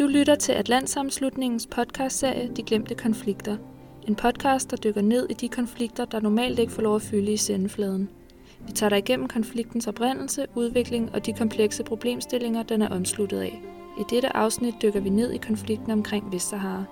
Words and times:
Du 0.00 0.06
lytter 0.06 0.34
til 0.34 0.52
Atlantsamslutningens 0.52 1.66
podcastserie 1.66 2.50
De 2.56 2.62
Glemte 2.62 2.94
Konflikter. 2.94 3.56
En 4.08 4.14
podcast, 4.14 4.70
der 4.70 4.76
dykker 4.76 5.02
ned 5.02 5.26
i 5.30 5.32
de 5.32 5.48
konflikter, 5.48 6.04
der 6.04 6.20
normalt 6.20 6.58
ikke 6.58 6.72
får 6.72 6.82
lov 6.82 6.96
at 6.96 7.02
fylde 7.02 7.32
i 7.32 7.36
sendefladen. 7.36 8.08
Vi 8.66 8.72
tager 8.72 8.90
dig 8.90 8.98
igennem 8.98 9.28
konfliktens 9.28 9.86
oprindelse, 9.86 10.46
udvikling 10.54 11.14
og 11.14 11.26
de 11.26 11.32
komplekse 11.32 11.84
problemstillinger, 11.84 12.62
den 12.62 12.82
er 12.82 12.88
omsluttet 12.88 13.40
af. 13.40 13.62
I 13.98 14.02
dette 14.10 14.36
afsnit 14.36 14.74
dykker 14.82 15.00
vi 15.00 15.08
ned 15.08 15.32
i 15.32 15.36
konflikten 15.36 15.90
omkring 15.90 16.32
Vestsahara. 16.32 16.84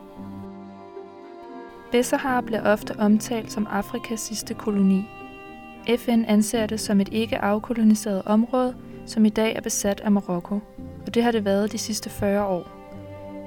Vestsahara 1.92 2.40
bliver 2.40 2.72
ofte 2.72 2.94
omtalt 2.98 3.52
som 3.52 3.66
Afrikas 3.70 4.20
sidste 4.20 4.54
koloni. 4.54 5.02
FN 5.96 6.24
anser 6.24 6.66
det 6.66 6.80
som 6.80 7.00
et 7.00 7.08
ikke 7.12 7.38
afkoloniseret 7.38 8.22
område, 8.26 8.74
som 9.06 9.24
i 9.24 9.30
dag 9.30 9.56
er 9.56 9.60
besat 9.60 10.00
af 10.00 10.10
Marokko, 10.10 10.60
og 11.06 11.14
det 11.14 11.22
har 11.22 11.30
det 11.30 11.44
været 11.44 11.72
de 11.72 11.78
sidste 11.78 12.10
40 12.10 12.46
år. 12.46 12.77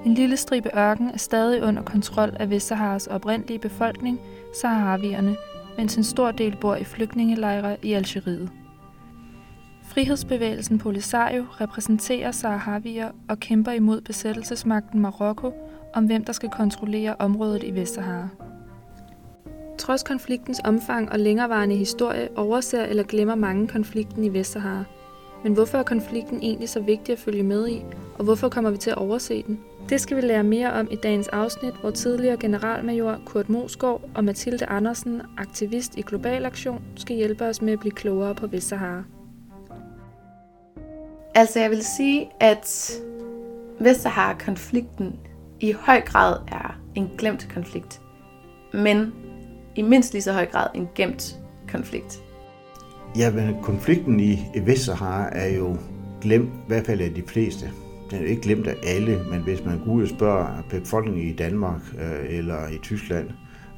En 0.05 0.14
lille 0.14 0.38
stribe 0.38 0.70
ørken 0.78 1.10
er 1.10 1.18
stadig 1.18 1.64
under 1.64 1.82
kontrol 1.82 2.36
af 2.40 2.50
Vestsaharas 2.50 3.08
oprindelige 3.08 3.60
befolkning, 3.60 4.20
saharavierne, 4.62 5.36
mens 5.77 5.98
en 5.98 6.04
stor 6.04 6.32
del 6.32 6.58
bor 6.62 6.76
i 6.76 6.84
flygtningelejre 6.84 7.77
i 7.84 7.94
Algeriet. 7.94 8.50
Frihedsbevægelsen 9.84 10.77
Polisario 10.77 11.46
repræsenterer 11.62 12.32
saharavier 12.32 13.12
og 13.30 13.40
kæmper 13.40 13.72
imod 13.72 14.02
besættelsesmagten 14.02 15.00
Marokko 15.00 15.54
om 15.94 16.05
hvem 16.05 16.26
der 16.26 16.34
skal 16.34 16.49
kontrollere 16.49 17.16
området 17.20 17.63
i 17.63 17.76
Vestsahara. 17.76 18.27
Trods 19.77 20.04
konfliktens 20.04 20.62
omfang 20.63 21.12
og 21.12 21.20
længerevarende 21.20 21.76
historie 21.76 22.29
overser 22.35 22.84
eller 22.84 23.04
glemmer 23.04 23.35
mange 23.35 23.68
konflikten 23.68 24.24
i 24.24 24.34
Vestsahara. 24.34 24.84
Men 25.44 25.54
hvorfor 25.54 25.77
er 25.77 25.84
konflikten 25.84 26.40
egentlig 26.41 26.70
så 26.70 26.79
vigtig 26.79 27.13
at 27.13 27.20
følge 27.20 27.44
med 27.44 27.70
i, 27.70 27.84
og 28.16 28.24
hvorfor 28.24 28.49
kommer 28.49 28.72
vi 28.72 28.77
til 28.77 28.90
at 28.90 28.98
overse 28.98 29.44
den? 29.48 29.60
Det 29.90 30.01
skal 30.01 30.18
vi 30.18 30.21
lære 30.21 30.43
mere 30.43 30.74
om 30.74 30.87
i 30.91 30.96
dagens 30.96 31.27
afsnit, 31.27 31.74
hvor 31.82 31.91
tidligere 31.91 32.37
generalmajor 32.37 33.18
Kurt 33.26 33.49
Mosgaard 33.49 34.01
og 34.15 34.23
Mathilde 34.23 34.65
Andersen, 34.65 35.21
aktivist 35.38 35.98
i 35.98 36.01
Global 36.01 36.46
Aktion, 36.46 36.82
skal 36.96 37.15
hjælpe 37.15 37.46
os 37.46 37.62
med 37.62 37.73
at 37.73 37.79
blive 37.79 37.91
klogere 37.91 38.35
på 38.35 38.48
Vestsahara. 38.48 39.04
Altså 41.35 41.60
jeg 41.60 41.70
vil 41.70 41.84
sige, 41.98 42.29
at 42.40 42.91
Vestsahara-konflikten 43.79 45.20
i 45.60 45.71
høj 45.71 46.01
grad 46.01 46.38
er 46.48 46.79
en 46.95 47.10
glemt 47.18 47.48
konflikt, 47.54 48.01
men 48.73 49.13
i 49.76 49.82
mindst 49.82 50.13
lige 50.13 50.21
så 50.21 50.34
høj 50.34 50.45
grad 50.45 50.68
en 50.76 50.90
gemt 50.95 51.40
konflikt. 51.71 52.21
Ja, 53.18 53.32
men 53.32 53.55
konflikten 53.63 54.20
i 54.20 54.40
Vestsahara 54.66 55.29
er 55.32 55.55
jo 55.57 55.77
glemt, 56.21 56.49
i 56.49 56.68
hvert 56.68 56.85
fald 56.85 57.01
af 57.01 57.13
de 57.13 57.23
fleste. 57.27 57.70
Den 58.12 58.20
er 58.20 58.21
jo 58.21 58.27
ikke 58.27 58.41
glemt 58.41 58.67
af 58.67 58.76
alle, 58.84 59.26
men 59.29 59.41
hvis 59.41 59.65
man 59.65 59.79
går 59.79 59.91
ud 59.91 60.04
og 60.04 60.09
spørger 60.09 60.62
befolkningen 60.70 61.29
i 61.29 61.34
Danmark 61.34 61.81
øh, 61.99 62.37
eller 62.37 62.67
i 62.67 62.77
Tyskland, 62.77 63.29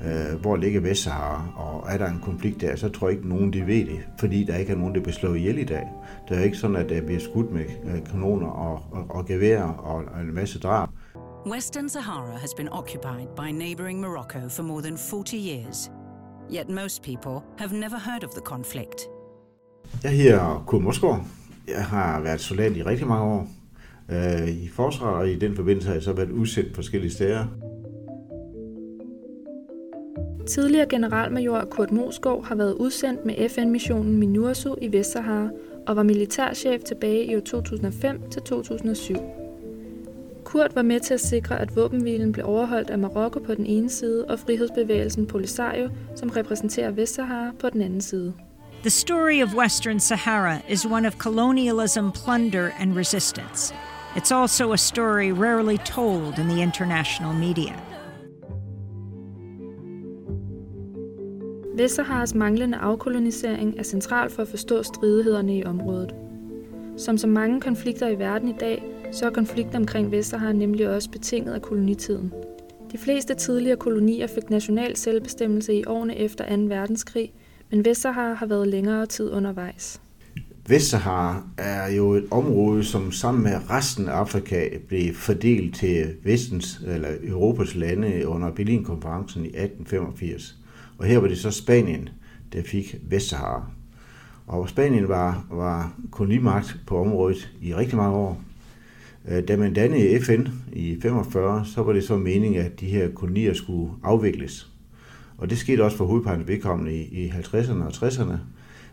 øh, 0.02 0.42
hvor 0.42 0.56
ligger 0.56 0.82
Vestsahara, 0.82 1.48
og 1.56 1.94
er 1.94 1.98
der 1.98 2.08
en 2.08 2.20
konflikt 2.24 2.62
der, 2.62 2.76
så 2.76 2.90
tror 2.90 3.08
jeg 3.08 3.18
ikke, 3.18 3.30
nogen 3.30 3.54
de 3.54 3.68
ved 3.68 3.86
det, 3.86 4.00
fordi 4.20 4.44
der 4.44 4.58
ikke 4.58 4.72
er 4.72 4.78
nogen, 4.78 4.96
der 4.96 5.02
bliver 5.02 5.14
slået 5.14 5.38
ihjel 5.38 5.58
i 5.58 5.64
dag. 5.64 5.88
Det 6.30 6.38
er 6.38 6.44
ikke 6.44 6.58
sådan, 6.58 6.76
at 6.76 6.90
der 6.90 7.02
bliver 7.02 7.20
skudt 7.20 7.52
med 7.52 7.66
kanoner 8.12 8.48
og, 8.48 8.82
og, 8.92 9.06
og 9.10 9.26
geværer 9.26 9.70
og, 9.70 10.04
og 10.16 10.22
en 10.22 10.34
masse 10.34 10.60
drab. 10.60 10.90
Western 11.46 11.90
Sahara 11.90 12.38
has 12.38 12.54
been 12.54 12.70
occupied 12.70 13.28
by 13.36 13.52
neighboring 13.52 14.00
Morocco 14.00 14.50
for 14.50 14.64
more 14.64 14.82
than 14.82 14.98
40 14.98 15.38
years. 15.38 15.92
Yet 16.52 16.70
most 16.70 17.04
people 17.04 17.40
have 17.58 17.74
never 17.74 17.98
heard 18.06 18.24
of 18.24 18.30
the 18.30 18.42
conflict. 18.42 19.02
Jeg 20.04 20.12
hedder 20.12 20.64
Kurt 20.68 20.82
Mosgaard. 20.82 21.26
Jeg 21.68 21.86
har 21.86 22.20
været 22.20 22.42
soldat 22.42 22.78
i 22.78 22.84
rigtig 22.84 23.08
mange 23.08 23.24
år 23.24 23.48
øh, 24.10 24.50
i 24.50 24.68
forsvaret, 24.68 25.16
og 25.16 25.30
i 25.30 25.36
den 25.36 25.56
forbindelse 25.56 25.88
har 25.88 25.96
jeg 25.96 26.04
så 26.04 26.14
været 26.14 26.32
udsendt 26.32 26.76
forskellige 26.76 27.12
steder. 27.12 27.46
Tidligere 30.48 30.86
generalmajor 30.90 31.68
Kurt 31.72 31.92
Mosgaard 31.92 32.46
har 32.46 32.56
været 32.56 32.74
udsendt 32.74 33.26
med 33.26 33.50
FN-missionen 33.50 34.18
MINURSO 34.18 34.76
i 34.82 34.92
Vestsahara 34.92 35.50
og 35.88 35.96
var 35.96 36.04
militærchef 36.04 36.82
tilbage 36.84 37.26
i 37.26 37.36
år 37.36 37.40
2005 37.40 38.22
til 38.32 38.42
2007. 38.42 39.16
Kurt 40.44 40.76
var 40.76 40.82
med 40.82 41.00
til 41.00 41.14
at 41.14 41.20
sikre, 41.20 41.60
at 41.60 41.76
våbenhvilen 41.76 42.32
blev 42.32 42.46
overholdt 42.46 42.90
af 42.90 42.98
Marokko 42.98 43.40
på 43.40 43.56
den 43.56 43.66
ene 43.66 43.90
side 43.90 44.26
og 44.26 44.40
frihedsbevægelsen 44.40 45.28
Polisario, 45.28 45.90
som 46.16 46.30
repræsenterer 46.30 46.92
Vestsahara, 46.92 47.52
på 47.60 47.70
den 47.70 47.82
anden 47.82 48.02
side. 48.02 48.34
The 48.82 48.90
story 48.90 49.44
of 49.44 49.56
Western 49.56 50.00
Sahara 50.00 50.58
is 50.70 50.86
one 50.86 51.08
of 51.08 51.14
colonialism, 51.18 52.10
plunder, 52.24 52.70
and 52.80 52.98
resistance. 52.98 53.74
It's 54.16 54.32
also 54.32 54.74
a 54.74 54.78
story 54.78 55.32
rarely 55.32 55.78
told 55.78 56.38
in 56.40 56.48
the 56.48 56.62
international 56.62 57.34
media. 57.34 57.74
Vestsaharas 61.76 62.34
manglende 62.36 62.78
afkolonisering 62.78 63.80
er 63.80 63.84
central 63.84 64.30
for 64.30 64.42
at 64.42 64.48
forstå 64.48 64.84
stridighederne 64.84 65.58
i 65.58 65.64
området. 65.64 66.16
Som 66.98 67.18
så 67.18 67.28
mange 67.28 67.62
konflikter 67.62 68.08
i 68.08 68.20
verden 68.20 68.48
i 68.48 68.56
dag, 68.60 68.84
så 69.12 69.26
er 69.26 69.30
konflikten 69.30 69.76
omkring 69.76 70.12
Vestsahara 70.12 70.54
nemlig 70.54 70.90
også 70.90 71.10
betinget 71.12 71.54
af 71.54 71.62
kolonitiden. 71.62 72.34
De 72.92 72.98
fleste 72.98 73.34
tidligere 73.34 73.78
kolonier 73.78 74.28
fik 74.28 74.50
national 74.50 74.96
selvbestemmelse 74.98 75.74
i 75.74 75.84
årene 75.86 76.18
efter 76.18 76.56
2. 76.56 76.62
verdenskrig, 76.62 77.34
men 77.72 77.86
Vestsahara 77.86 78.34
har 78.34 78.46
været 78.46 78.68
længere 78.68 79.06
tid 79.06 79.32
undervejs. 79.32 80.03
Vestsahara 80.68 81.44
er 81.58 81.92
jo 81.92 82.12
et 82.12 82.26
område, 82.32 82.84
som 82.84 83.12
sammen 83.12 83.44
med 83.44 83.70
resten 83.70 84.08
af 84.08 84.14
Afrika 84.14 84.70
blev 84.88 85.14
fordelt 85.14 85.76
til 85.76 86.16
vestens 86.24 86.82
eller 86.88 87.10
Europas 87.24 87.76
lande 87.76 88.28
under 88.28 88.52
Berlinkonferencen 88.52 89.46
i 89.46 89.48
1885. 89.48 90.56
Og 90.98 91.06
her 91.06 91.18
var 91.18 91.28
det 91.28 91.38
så 91.38 91.52
Spanien, 91.52 92.10
der 92.54 92.64
fik 92.64 92.96
Vestsahara. 93.10 93.66
Og 94.48 94.70
Spanien 94.70 95.08
var, 95.08 95.46
var 95.52 95.94
kolonimagt 96.12 96.80
på 96.88 97.02
området 97.02 97.52
i 97.62 97.76
rigtig 97.76 97.98
mange 97.98 98.16
år. 98.16 98.42
Øh, 99.28 99.48
da 99.48 99.58
man 99.58 99.74
dannede 99.74 100.22
FN 100.22 100.48
i 100.74 100.98
45, 101.02 101.66
så 101.66 101.84
var 101.84 101.94
det 101.94 102.04
så 102.04 102.18
meningen, 102.18 102.62
at 102.62 102.80
de 102.80 102.86
her 102.86 103.10
kolonier 103.10 103.54
skulle 103.54 103.92
afvikles. 104.04 104.70
Og 105.38 105.50
det 105.50 105.58
skete 105.58 105.84
også 105.84 105.98
for 105.98 106.06
hovedparten 106.06 106.48
vedkommende 106.48 106.96
i, 106.96 107.26
i 107.26 107.30
50'erne 107.30 107.84
og 107.84 107.92
60'erne. 107.92 108.38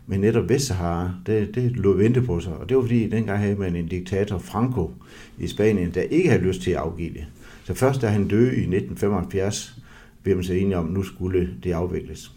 Men 0.07 0.21
netop 0.21 0.49
Vestsahara, 0.49 1.11
det, 1.25 1.55
det 1.55 1.71
lå 1.71 1.93
vente 1.93 2.21
på 2.21 2.39
sig. 2.39 2.53
Og 2.53 2.69
det 2.69 2.77
var 2.77 2.83
fordi, 2.83 3.09
dengang 3.09 3.39
havde 3.39 3.55
man 3.55 3.75
en 3.75 3.87
diktator, 3.87 4.37
Franco, 4.37 4.91
i 5.37 5.47
Spanien, 5.47 5.91
der 5.93 6.01
ikke 6.01 6.29
havde 6.29 6.43
lyst 6.43 6.61
til 6.61 6.71
at 6.71 6.77
afgive 6.77 7.13
det. 7.13 7.25
Så 7.63 7.73
først 7.73 8.01
da 8.01 8.07
han 8.07 8.27
døde 8.27 8.47
i 8.47 8.59
1975, 8.59 9.75
blev 10.23 10.35
man 10.35 10.43
så 10.43 10.53
enige 10.53 10.77
om, 10.77 10.87
at 10.87 10.93
nu 10.93 11.03
skulle 11.03 11.49
det 11.63 11.71
afvikles. 11.71 12.31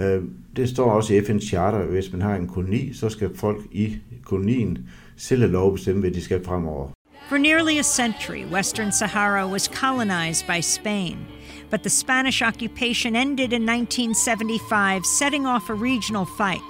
Øh, 0.00 0.22
det 0.56 0.68
står 0.68 0.90
også 0.90 1.14
i 1.14 1.18
FN's 1.18 1.48
charter, 1.48 1.78
at 1.78 1.86
hvis 1.86 2.12
man 2.12 2.20
har 2.20 2.36
en 2.36 2.48
koloni, 2.48 2.92
så 2.92 3.08
skal 3.08 3.36
folk 3.36 3.62
i 3.72 3.96
kolonien 4.24 4.78
selv 5.16 5.40
have 5.40 5.52
lov 5.52 5.68
at 5.68 5.74
bestemme, 5.74 6.00
hvad 6.00 6.10
de 6.10 6.22
skal 6.22 6.44
fremover. 6.44 6.88
For 7.28 7.36
nearly 7.36 7.78
a 7.78 7.82
century, 7.82 8.44
Western 8.52 8.92
Sahara 8.92 9.50
was 9.50 9.64
colonized 9.64 10.46
by 10.46 10.60
Spain. 10.60 11.16
But 11.70 11.82
the 11.82 11.90
Spanish 11.90 12.42
occupation 12.42 13.16
ended 13.16 13.52
in 13.52 13.66
1975, 13.66 15.04
setting 15.04 15.46
off 15.46 15.70
a 15.70 15.74
regional 15.74 16.24
fight. 16.24 16.60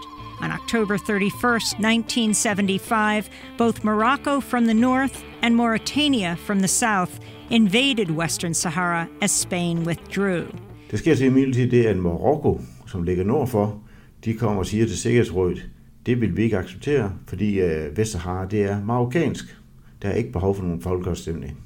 On 0.41 0.53
October 0.53 0.99
31, 0.99 1.61
1975, 1.79 3.31
both 3.57 3.85
Morocco 3.85 4.41
from 4.41 4.67
the 4.67 4.75
north 4.75 5.25
and 5.43 5.57
Mauritania 5.57 6.37
from 6.37 6.61
the 6.61 6.69
south 6.69 7.21
invaded 7.51 8.11
Western 8.11 8.55
Sahara 8.55 9.09
as 9.21 9.31
Spain 9.31 9.85
withdrew. 9.85 10.47
Det 10.91 10.99
sker 10.99 11.15
til 11.15 11.27
imidlertid 11.27 11.71
det, 11.71 11.87
at 11.87 11.97
Marokko, 11.97 12.61
som 12.87 13.03
ligger 13.03 13.25
nordfor, 13.25 13.81
de 14.25 14.35
kommer 14.35 14.59
og 14.59 14.67
siger 14.67 14.87
til 14.87 14.99
Sikkerhedsrådet, 14.99 15.69
det 16.07 16.21
vil 16.21 16.37
vi 16.37 16.43
ikke 16.43 16.59
acceptere, 16.59 17.13
fordi 17.27 17.61
uh, 17.61 17.97
Vestsahara 17.97 18.47
det 18.47 18.63
er 18.63 18.85
marokkansk. 18.85 19.57
Der 20.03 20.09
er 20.09 20.15
ikke 20.15 20.33
behov 20.33 20.55
for 20.55 20.63
nogen 20.63 20.81
folkeafstemning. 20.81 21.66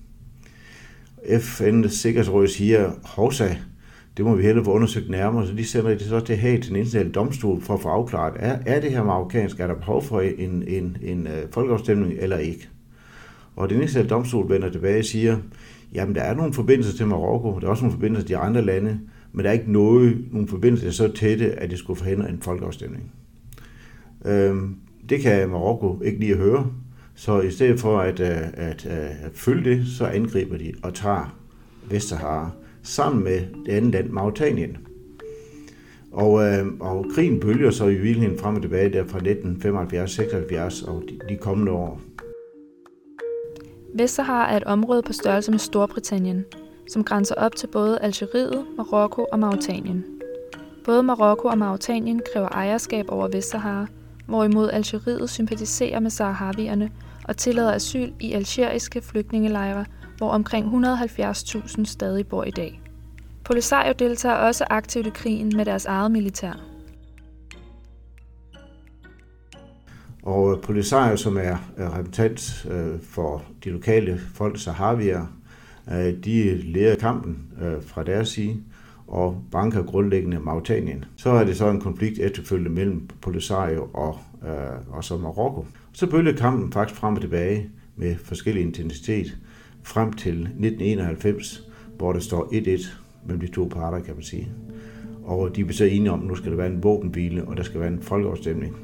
FN's 1.24 1.88
Sikkerhedsråd 1.88 2.46
siger, 2.46 2.90
hovsa, 3.04 3.48
det 4.16 4.24
må 4.24 4.34
vi 4.34 4.42
hellere 4.42 4.64
få 4.64 4.72
undersøgt 4.72 5.10
nærmere, 5.10 5.46
så 5.46 5.52
de 5.54 5.64
sender 5.64 5.90
det 5.90 6.00
så 6.00 6.20
til 6.20 6.36
Hague 6.36 6.60
til 6.60 6.70
en 6.70 6.76
international 6.76 7.10
domstol 7.14 7.60
for 7.60 7.74
at 7.74 7.80
få 7.80 7.88
afklaret, 7.88 8.34
er, 8.36 8.58
er 8.66 8.80
det 8.80 8.90
her 8.90 9.04
marokkansk, 9.04 9.60
er 9.60 9.66
der 9.66 9.74
behov 9.74 10.02
for 10.02 10.20
en, 10.20 10.62
en, 10.68 10.96
en 11.02 11.26
uh, 11.26 11.32
folkeafstemning 11.50 12.14
eller 12.18 12.38
ikke? 12.38 12.68
Og 13.56 13.68
den 13.68 13.76
internationale 13.76 14.08
domstol 14.08 14.50
vender 14.50 14.70
tilbage 14.70 14.98
og 14.98 15.04
siger, 15.04 15.38
jamen 15.94 16.14
der 16.14 16.22
er 16.22 16.34
nogle 16.34 16.52
forbindelser 16.52 16.96
til 16.96 17.06
Marokko, 17.06 17.58
der 17.60 17.66
er 17.66 17.70
også 17.70 17.82
nogle 17.82 17.92
forbindelser 17.92 18.26
til 18.26 18.36
de 18.36 18.40
andre 18.40 18.62
lande, 18.62 19.00
men 19.32 19.44
der 19.44 19.50
er 19.50 19.54
ikke 19.54 19.72
noget, 19.72 20.24
nogle 20.32 20.48
forbindelser, 20.48 20.84
der 20.84 20.90
er 20.90 21.10
så 21.10 21.12
tætte, 21.12 21.52
at 21.52 21.70
det 21.70 21.78
skulle 21.78 21.98
forhindre 21.98 22.30
en 22.30 22.42
folkeafstemning. 22.42 23.12
Øhm, 24.24 24.76
det 25.08 25.20
kan 25.20 25.48
Marokko 25.48 26.02
ikke 26.04 26.20
lige 26.20 26.32
at 26.32 26.38
høre, 26.38 26.66
så 27.20 27.40
i 27.40 27.50
stedet 27.50 27.80
for 27.80 27.98
at, 27.98 28.20
øh, 28.20 28.28
at, 28.28 28.86
at, 28.86 28.86
at 29.22 29.30
følge 29.34 29.70
det, 29.70 29.86
så 29.98 30.04
angriber 30.06 30.58
de 30.58 30.72
og 30.82 30.94
tager 30.94 31.36
Vestsahara 31.90 32.50
sammen 32.82 33.24
med 33.24 33.40
det 33.66 33.72
andet 33.72 33.92
land, 33.92 34.08
Mauritanien. 34.08 34.76
Og, 36.12 36.44
øh, 36.44 36.66
og 36.80 37.06
krigen 37.14 37.40
bølger 37.40 37.70
så 37.70 37.86
i 37.86 37.94
virkeligheden 37.94 38.38
frem 38.38 38.56
og 38.56 38.62
tilbage 38.62 38.92
der 38.92 39.04
fra 39.04 39.18
1975-76 39.18 40.90
og 40.90 41.02
de, 41.08 41.18
de 41.28 41.36
kommende 41.36 41.72
år. 41.72 42.00
Vestsahara 43.94 44.52
er 44.52 44.56
et 44.56 44.64
område 44.64 45.02
på 45.02 45.12
størrelse 45.12 45.50
med 45.50 45.58
Storbritannien, 45.58 46.44
som 46.88 47.04
grænser 47.04 47.34
op 47.34 47.56
til 47.56 47.66
både 47.66 47.98
Algeriet, 47.98 48.66
Marokko 48.76 49.26
og 49.32 49.38
Mauritanien. 49.38 50.04
Både 50.84 51.02
Marokko 51.02 51.48
og 51.48 51.58
Mauritanien 51.58 52.22
kræver 52.32 52.48
ejerskab 52.48 53.04
over 53.08 53.28
Vestsahara, 53.28 53.86
hvorimod 54.26 54.70
Algeriet 54.70 55.30
sympatiserer 55.30 56.00
med 56.00 56.10
saharavierne 56.10 56.90
og 57.30 57.36
tillader 57.36 57.74
asyl 57.74 58.12
i 58.20 58.32
algeriske 58.32 59.00
flygtningelejre, 59.02 59.84
hvor 60.18 60.30
omkring 60.30 60.84
170.000 60.86 61.84
stadig 61.84 62.26
bor 62.26 62.44
i 62.44 62.50
dag. 62.50 62.80
Polisario 63.44 63.92
deltager 63.98 64.34
også 64.34 64.64
aktivt 64.70 65.06
i 65.06 65.10
krigen 65.10 65.52
med 65.56 65.64
deres 65.64 65.86
eget 65.86 66.10
militær. 66.10 66.52
Og 70.22 70.60
Polisario, 70.62 71.16
som 71.16 71.36
er 71.36 71.56
repræsentant 71.78 72.66
øh, 72.70 73.02
for 73.02 73.42
de 73.64 73.70
lokale 73.70 74.20
folk, 74.34 74.60
Saharavier, 74.60 75.26
øh, 75.92 76.24
de 76.24 76.62
leder 76.62 76.96
kampen 76.96 77.38
øh, 77.62 77.82
fra 77.82 78.04
deres 78.04 78.28
side 78.28 78.56
og 79.06 79.42
banker 79.52 79.82
grundlæggende 79.82 80.38
Mauritanien. 80.38 81.04
Så 81.16 81.30
er 81.30 81.44
det 81.44 81.56
så 81.56 81.70
en 81.70 81.80
konflikt 81.80 82.18
efterfølgende 82.18 82.70
mellem 82.70 83.08
Polisario 83.20 83.88
og, 83.94 84.18
Øh, 84.46 84.96
og 84.96 85.04
så 85.04 85.16
Marokko. 85.16 85.66
Så 85.92 86.10
bølgede 86.10 86.36
kampen 86.36 86.72
faktisk 86.72 87.00
frem 87.00 87.14
og 87.14 87.20
tilbage 87.20 87.70
med 87.96 88.16
forskellig 88.16 88.62
intensitet 88.62 89.38
frem 89.82 90.12
til 90.12 90.32
1991, 90.32 91.68
hvor 91.96 92.12
der 92.12 92.20
står 92.20 92.44
1-1 92.52 92.88
mellem 93.26 93.40
de 93.40 93.52
to 93.52 93.64
parter, 93.64 94.00
kan 94.00 94.14
man 94.14 94.22
sige. 94.22 94.48
Og 95.24 95.56
de 95.56 95.64
blev 95.64 95.74
så 95.74 95.84
enige 95.84 96.10
om, 96.10 96.20
at 96.20 96.26
nu 96.26 96.34
skal 96.34 96.50
der 96.50 96.56
være 96.56 96.66
en 96.66 96.82
våbenhvile, 96.82 97.44
og 97.44 97.56
der 97.56 97.62
skal 97.62 97.80
være 97.80 97.88
en 97.88 98.02
folkeafstemning. 98.02 98.76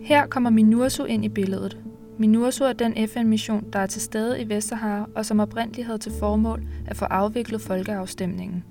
Her 0.00 0.26
kommer 0.26 0.50
MINURSO 0.50 1.04
ind 1.04 1.24
i 1.24 1.28
billedet. 1.28 1.78
MINURSO 2.18 2.64
er 2.64 2.72
den 2.72 3.08
FN-mission, 3.08 3.64
der 3.72 3.78
er 3.78 3.86
til 3.86 4.02
stede 4.02 4.42
i 4.42 4.48
Vestsahara, 4.48 5.08
og 5.14 5.26
som 5.26 5.40
oprindeligt 5.40 5.86
havde 5.86 5.98
til 5.98 6.12
formål 6.18 6.62
at 6.86 6.96
få 6.96 7.04
afviklet 7.04 7.60
folkeafstemningen. 7.60 8.64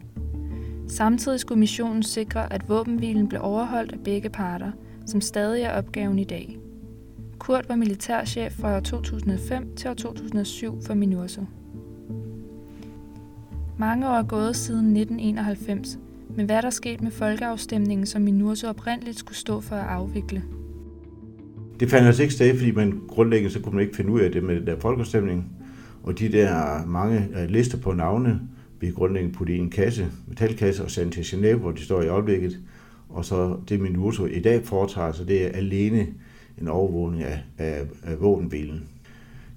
Samtidig 0.87 1.39
skulle 1.39 1.59
missionen 1.59 2.03
sikre, 2.03 2.53
at 2.53 2.69
våbenhvilen 2.69 3.27
blev 3.27 3.41
overholdt 3.43 3.91
af 3.91 3.99
begge 3.99 4.29
parter, 4.29 4.71
som 5.09 5.21
stadig 5.21 5.63
er 5.63 5.71
opgaven 5.71 6.19
i 6.19 6.23
dag. 6.23 6.57
Kurt 7.39 7.69
var 7.69 7.75
militærchef 7.75 8.51
fra 8.51 8.75
år 8.75 8.79
2005 8.79 9.75
til 9.75 9.89
år 9.89 9.93
2007 9.93 10.81
for 10.85 10.93
MINURSO. 10.93 11.41
Mange 13.77 14.07
år 14.09 14.13
er 14.13 14.23
gået 14.23 14.55
siden 14.55 14.97
1991, 14.97 15.99
men 16.35 16.45
hvad 16.45 16.55
er 16.55 16.61
der 16.61 16.69
sket 16.69 17.01
med 17.01 17.11
folkeafstemningen, 17.11 18.05
som 18.05 18.21
MINURSO 18.21 18.67
oprindeligt 18.67 19.19
skulle 19.19 19.37
stå 19.37 19.61
for 19.61 19.75
at 19.75 19.87
afvikle? 19.87 20.43
Det 21.79 21.89
fandt 21.89 22.07
altså 22.07 22.21
ikke 22.21 22.33
sted, 22.33 22.57
fordi 22.57 22.71
man 22.71 23.01
grundlæggende 23.07 23.53
så 23.53 23.59
kunne 23.59 23.75
man 23.75 23.83
ikke 23.83 23.95
finde 23.95 24.11
ud 24.11 24.19
af 24.19 24.31
det 24.31 24.43
med 24.43 24.55
den 24.55 24.67
der 24.67 24.79
folkeafstemning. 24.79 25.51
Og 26.03 26.19
de 26.19 26.31
der 26.31 26.85
mange 26.85 27.27
øh, 27.37 27.49
lister 27.49 27.77
på 27.77 27.93
navne, 27.93 28.41
vi 28.79 28.91
grundlæggende 28.91 29.35
puttet 29.35 29.53
i 29.53 29.57
en 29.57 29.69
kasse, 29.69 30.07
metalkasse 30.27 30.83
og 30.83 30.91
sendt 30.91 31.13
til 31.13 31.21
Genève, 31.21 31.57
hvor 31.57 31.71
de 31.71 31.81
står 31.81 32.01
i 32.01 32.07
øjeblikket. 32.07 32.59
Og 33.09 33.25
så 33.25 33.57
det 33.69 33.79
Minuto 33.79 34.25
i 34.25 34.39
dag 34.39 34.65
foretager 34.65 35.11
sig, 35.11 35.27
det 35.27 35.45
er 35.45 35.49
alene 35.49 36.07
en 36.61 36.67
overvågning 36.67 37.23
af, 37.23 37.39
af, 37.57 37.81
af 38.03 38.21
våbenbilen. 38.21 38.83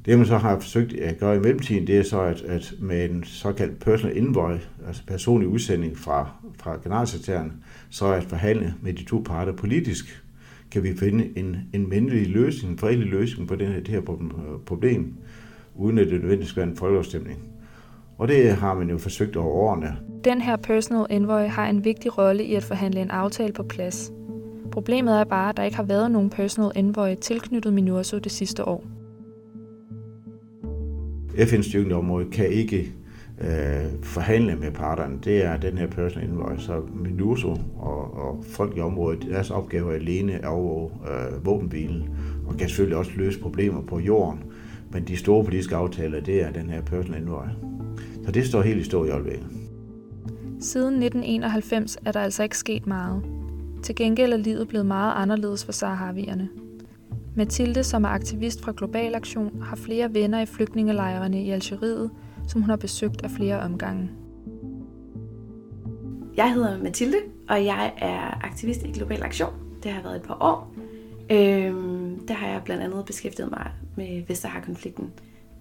Det 0.05 0.19
man 0.19 0.27
så 0.27 0.37
har 0.37 0.59
forsøgt 0.59 0.93
at 0.93 1.19
gøre 1.19 1.37
i 1.37 1.39
mellemtiden, 1.39 1.87
det 1.87 1.99
er 1.99 2.03
så, 2.03 2.21
at, 2.21 2.43
at 2.43 2.75
med 2.81 3.11
en 3.11 3.25
såkaldt 3.25 3.79
personal 3.79 4.19
envoy, 4.19 4.53
altså 4.87 5.03
personlig 5.07 5.49
udsending 5.49 5.99
fra, 5.99 6.31
fra 6.59 6.79
generalsekretæren, 6.83 7.53
så 7.91 8.13
at 8.13 8.25
forhandle 8.25 8.75
med 8.83 8.93
de 8.93 9.05
to 9.05 9.23
parter 9.27 9.53
politisk, 9.53 10.23
kan 10.71 10.83
vi 10.83 10.97
finde 10.97 11.39
en, 11.39 11.57
en 11.73 11.89
mindelig 11.89 12.29
løsning, 12.29 12.73
en 12.73 12.79
fredelig 12.79 13.07
løsning 13.07 13.49
på 13.49 13.57
det 13.57 13.89
her 13.89 14.01
problem, 14.67 15.15
uden 15.75 15.99
at 15.99 16.07
det 16.07 16.13
nødvendigvis 16.13 16.49
skal 16.49 16.61
være 16.61 16.71
en 16.71 16.77
folkeafstemning. 16.77 17.39
Og 18.19 18.29
det 18.29 18.53
har 18.57 18.75
man 18.75 18.91
jo 18.91 18.99
forsøgt 18.99 19.37
over 19.37 19.55
årene. 19.55 19.97
Den 20.25 20.41
her 20.41 20.57
personal 20.57 21.07
envoy 21.11 21.47
har 21.49 21.67
en 21.67 21.85
vigtig 21.85 22.19
rolle 22.19 22.45
i 22.45 22.55
at 22.55 22.63
forhandle 22.63 23.01
en 23.01 23.11
aftale 23.11 23.53
på 23.53 23.63
plads. 23.63 24.13
Problemet 24.73 25.21
er 25.21 25.25
bare, 25.25 25.49
at 25.49 25.57
der 25.57 25.63
ikke 25.63 25.77
har 25.77 25.83
været 25.83 26.11
nogen 26.11 26.31
personal 26.31 26.73
envoy 26.77 27.15
tilknyttet 27.15 27.73
MINURSO 27.73 28.19
det 28.19 28.33
sidste 28.33 28.65
år. 28.69 28.85
FN-styrken 31.47 31.91
i 31.91 31.95
området 31.95 32.33
kan 32.33 32.49
ikke 32.49 32.93
øh, 33.41 34.03
forhandle 34.03 34.57
med 34.57 34.71
parterne. 34.71 35.19
Det 35.25 35.45
er 35.45 35.57
den 35.57 35.79
her 35.79 35.87
personal 35.87 36.29
envoy. 36.29 36.57
Så 36.59 36.81
MINUSO 36.95 37.57
og, 37.79 38.15
og 38.15 38.45
folk 38.45 38.77
i 38.77 38.81
området, 38.81 39.27
deres 39.31 39.51
opgave 39.51 39.93
er 39.93 39.97
alene 39.97 40.33
at 40.33 40.45
overvåge 40.45 40.91
øh, 41.09 41.47
våbenbilen, 41.47 42.09
og 42.47 42.57
kan 42.57 42.69
selvfølgelig 42.69 42.97
også 42.97 43.13
løse 43.17 43.41
problemer 43.41 43.83
på 43.83 43.99
jorden. 43.99 44.41
Men 44.91 45.05
de 45.05 45.17
store 45.17 45.45
politiske 45.45 45.77
aftaler, 45.77 46.21
det 46.21 46.43
er 46.43 46.53
den 46.53 46.71
her 46.71 46.83
personal 46.83 47.23
envoy. 47.23 47.47
Så 48.25 48.33
det 48.33 48.47
står 48.47 48.63
helt 48.63 48.81
i 48.81 48.85
stå 48.85 49.05
i 49.05 49.11
øjeblikket. 49.11 49.52
Siden 50.63 51.03
1991 51.03 51.99
er 52.05 52.13
der 52.13 52.21
altså 52.21 52.43
ikke 52.43 52.59
sket 52.59 52.87
meget. 52.87 53.23
Til 53.83 53.95
gengæld 53.95 54.33
er 54.33 54.37
livet 54.37 54.69
blevet 54.69 54.87
meget 54.87 55.13
anderledes 55.17 55.65
for 55.65 55.73
saharavierne. 55.73 56.49
Mathilde, 57.37 57.85
som 57.85 58.05
er 58.05 58.09
aktivist 58.09 58.63
fra 58.65 58.73
Global 58.77 59.15
Aktion, 59.15 59.63
har 59.63 59.77
flere 59.77 60.15
venner 60.15 60.41
i 60.41 60.47
flygtningelejrene 60.47 61.43
i 61.43 61.51
Algeriet, 61.51 62.11
som 62.49 62.61
hun 62.61 62.71
har 62.71 62.77
besøgt 62.77 63.25
af 63.25 63.31
flere 63.31 63.61
omgange. 63.61 64.11
Jeg 66.37 66.53
hedder 66.53 66.83
Mathilde, 66.83 67.19
og 67.49 67.65
jeg 67.65 67.93
er 67.99 68.45
aktivist 68.45 68.83
i 68.83 68.93
Global 68.93 69.23
Aktion. 69.23 69.53
Det 69.83 69.93
har 69.93 70.03
været 70.03 70.17
et 70.17 70.23
par 70.23 70.39
år. 70.41 70.75
Øhm, 71.31 72.27
der 72.29 72.35
har 72.35 72.49
jeg 72.49 72.63
blandt 72.65 72.83
andet 72.83 73.05
beskæftiget 73.05 73.51
mig 73.51 73.71
med 73.97 74.23
Vestsahara-konflikten. 74.29 75.13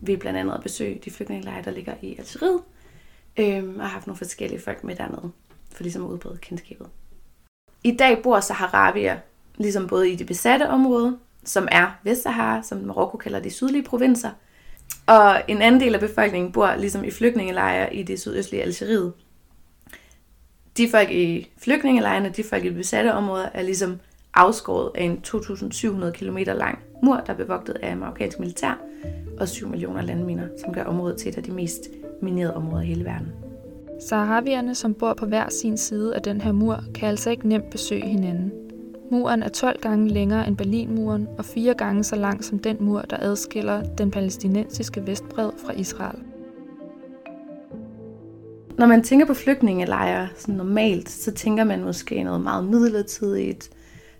Vi 0.01 0.15
blandt 0.15 0.39
andet 0.39 0.53
at 0.53 0.61
besøge 0.63 0.99
de 1.05 1.11
flygtningelejre, 1.11 1.63
der 1.63 1.71
ligger 1.71 1.93
i 2.01 2.15
Algeriet, 2.19 2.59
øhm, 3.37 3.75
og 3.75 3.81
har 3.81 3.89
haft 3.89 4.07
nogle 4.07 4.17
forskellige 4.17 4.61
folk 4.61 4.83
med 4.83 4.95
dernede, 4.95 5.31
for 5.71 5.83
ligesom 5.83 6.05
at 6.05 6.09
udbrede 6.09 6.37
kendskabet. 6.37 6.87
I 7.83 7.95
dag 7.95 8.23
bor 8.23 8.39
saharavier 8.39 9.17
ligesom 9.57 9.87
både 9.87 10.11
i 10.11 10.15
det 10.15 10.27
besatte 10.27 10.69
område, 10.69 11.17
som 11.43 11.67
er 11.71 11.99
Vestsahara, 12.03 12.63
som 12.63 12.77
Marokko 12.77 13.17
kalder 13.17 13.39
de 13.39 13.49
sydlige 13.49 13.83
provinser, 13.83 14.29
og 15.07 15.41
en 15.47 15.61
anden 15.61 15.81
del 15.81 15.93
af 15.93 15.99
befolkningen 15.99 16.51
bor 16.51 16.75
ligesom 16.75 17.03
i 17.03 17.11
flygtningelejre 17.11 17.95
i 17.95 18.03
det 18.03 18.19
sydøstlige 18.19 18.63
Algeriet. 18.63 19.13
De 20.77 20.89
folk 20.89 21.11
i 21.11 21.51
flygtningelejrene, 21.57 22.29
de 22.29 22.43
folk 22.43 22.65
i 22.65 22.69
de 22.69 22.75
besatte 22.75 23.13
områder, 23.13 23.49
er 23.53 23.61
ligesom 23.61 23.99
afskåret 24.33 24.91
af 24.95 25.03
en 25.03 25.21
2.700 25.27 26.11
km 26.11 26.37
lang 26.37 26.79
mur, 27.03 27.15
der 27.15 27.33
er 27.33 27.37
bevogtet 27.37 27.73
af 27.73 27.97
marokkansk 27.97 28.39
militær 28.39 28.79
og 29.39 29.47
7 29.47 29.67
millioner 29.67 30.01
landminer, 30.01 30.47
som 30.63 30.73
gør 30.73 30.83
området 30.83 31.17
til 31.17 31.29
et 31.29 31.37
af 31.37 31.43
de 31.43 31.51
mest 31.51 31.81
minerede 32.23 32.55
områder 32.55 32.83
i 32.83 32.85
hele 32.85 33.05
verden. 33.05 33.27
Saharavierne, 33.99 34.75
som 34.75 34.93
bor 34.93 35.13
på 35.13 35.25
hver 35.25 35.49
sin 35.49 35.77
side 35.77 36.15
af 36.15 36.21
den 36.21 36.41
her 36.41 36.51
mur, 36.51 36.83
kan 36.95 37.09
altså 37.09 37.29
ikke 37.29 37.47
nemt 37.47 37.69
besøge 37.69 38.07
hinanden. 38.07 38.51
Muren 39.11 39.43
er 39.43 39.49
12 39.49 39.81
gange 39.81 40.09
længere 40.09 40.47
end 40.47 40.57
Berlinmuren 40.57 41.27
og 41.37 41.45
fire 41.45 41.73
gange 41.73 42.03
så 42.03 42.15
lang 42.15 42.43
som 42.43 42.59
den 42.59 42.77
mur, 42.79 43.01
der 43.01 43.17
adskiller 43.19 43.83
den 43.83 44.11
palæstinensiske 44.11 45.07
vestbred 45.07 45.49
fra 45.65 45.73
Israel. 45.73 46.19
Når 48.77 48.85
man 48.85 49.03
tænker 49.03 49.25
på 49.25 49.33
flygtningelejre 49.33 50.27
sådan 50.35 50.55
normalt, 50.55 51.09
så 51.09 51.31
tænker 51.31 51.63
man 51.63 51.83
måske 51.83 52.23
noget 52.23 52.41
meget 52.41 52.65
midlertidigt. 52.65 53.69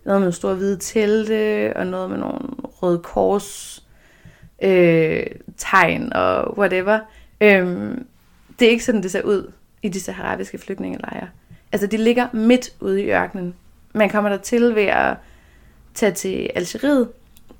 Noget 0.04 0.20
med 0.20 0.24
nogle 0.24 0.32
store 0.32 0.54
hvide 0.54 0.78
telte, 0.80 1.72
og 1.76 1.86
noget 1.86 2.10
med 2.10 2.18
nogle 2.18 2.38
røde 2.62 2.98
kors 2.98 3.82
øh, 4.62 5.26
tegn 5.56 6.12
og 6.12 6.58
whatever. 6.58 6.98
Øhm, 7.42 8.06
det 8.58 8.66
er 8.66 8.70
ikke 8.70 8.84
sådan, 8.84 9.02
det 9.02 9.10
ser 9.10 9.22
ud 9.22 9.52
i 9.82 9.88
de 9.88 10.00
saharaviske 10.00 10.58
flygtningelejre. 10.58 11.28
Altså, 11.72 11.86
de 11.86 11.96
ligger 11.96 12.28
midt 12.32 12.72
ude 12.80 13.02
i 13.02 13.10
ørkenen. 13.10 13.54
Man 13.94 14.10
kommer 14.10 14.30
der 14.30 14.36
til 14.36 14.74
ved 14.74 14.82
at 14.82 15.16
tage 15.94 16.12
til 16.12 16.50
Algeriet, 16.54 17.08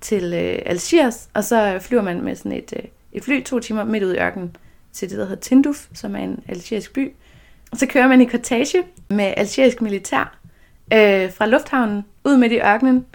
til 0.00 0.24
øh, 0.24 0.58
Algiers, 0.66 1.28
og 1.34 1.44
så 1.44 1.78
flyver 1.80 2.02
man 2.02 2.20
med 2.20 2.36
sådan 2.36 2.52
et, 2.52 2.72
øh, 2.76 2.84
et 3.12 3.24
fly 3.24 3.42
to 3.42 3.58
timer 3.58 3.84
midt 3.84 4.04
ude 4.04 4.16
i 4.16 4.18
ørkenen 4.18 4.56
til 4.92 5.10
det, 5.10 5.18
der 5.18 5.24
hedder 5.24 5.40
Tinduf, 5.40 5.86
som 5.94 6.16
er 6.16 6.20
en 6.20 6.44
algerisk 6.48 6.92
by. 6.92 7.12
Og 7.72 7.78
så 7.78 7.86
kører 7.86 8.08
man 8.08 8.20
i 8.20 8.24
kortage 8.24 8.82
med 9.08 9.34
algerisk 9.36 9.82
militær 9.82 10.38
øh, 10.92 11.32
fra 11.32 11.46
lufthavnen 11.46 12.04
ud 12.24 12.36
midt 12.36 12.52
i 12.52 12.58
ørkenen. 12.58 13.06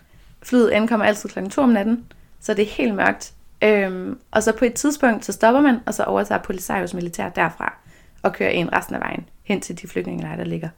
Flyet 0.43 0.69
ankommer 0.69 1.05
altid 1.05 1.29
kl. 1.29 1.49
2 1.49 1.61
om 1.61 1.69
natten, 1.69 2.05
så 2.39 2.53
det 2.53 2.63
er 2.63 2.69
helt 2.69 2.95
mørkt. 2.95 3.33
Øhm, 3.63 4.19
og 4.31 4.43
så 4.43 4.55
på 4.55 4.65
et 4.65 4.73
tidspunkt, 4.73 5.25
så 5.25 5.31
stopper 5.31 5.61
man, 5.61 5.79
og 5.85 5.93
så 5.93 6.03
overtager 6.03 6.41
Polisarios 6.41 6.93
militær 6.93 7.29
derfra 7.29 7.77
og 8.21 8.33
kører 8.33 8.49
ind 8.49 8.69
resten 8.73 8.95
af 8.95 9.01
vejen 9.01 9.29
hen 9.43 9.61
til 9.61 9.81
de 9.81 9.87
flygtningelejre, 9.87 10.37
der 10.37 10.43
ligger, 10.43 10.69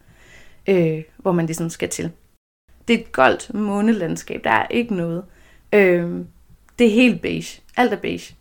øh, 0.67 1.03
hvor 1.17 1.31
man 1.31 1.45
ligesom 1.45 1.69
skal 1.69 1.89
til. 1.89 2.11
Det 2.87 2.93
er 2.93 2.99
et 2.99 3.11
goldt 3.11 3.53
månelandskab, 3.53 4.43
der 4.43 4.51
er 4.51 4.67
ikke 4.69 4.95
noget. 4.95 5.23
Øh, 5.73 6.25
det 6.79 6.87
er 6.87 6.91
helt 6.91 7.21
beige. 7.21 7.61
Alt 7.77 7.93
er 7.93 7.97
beige. 7.97 8.35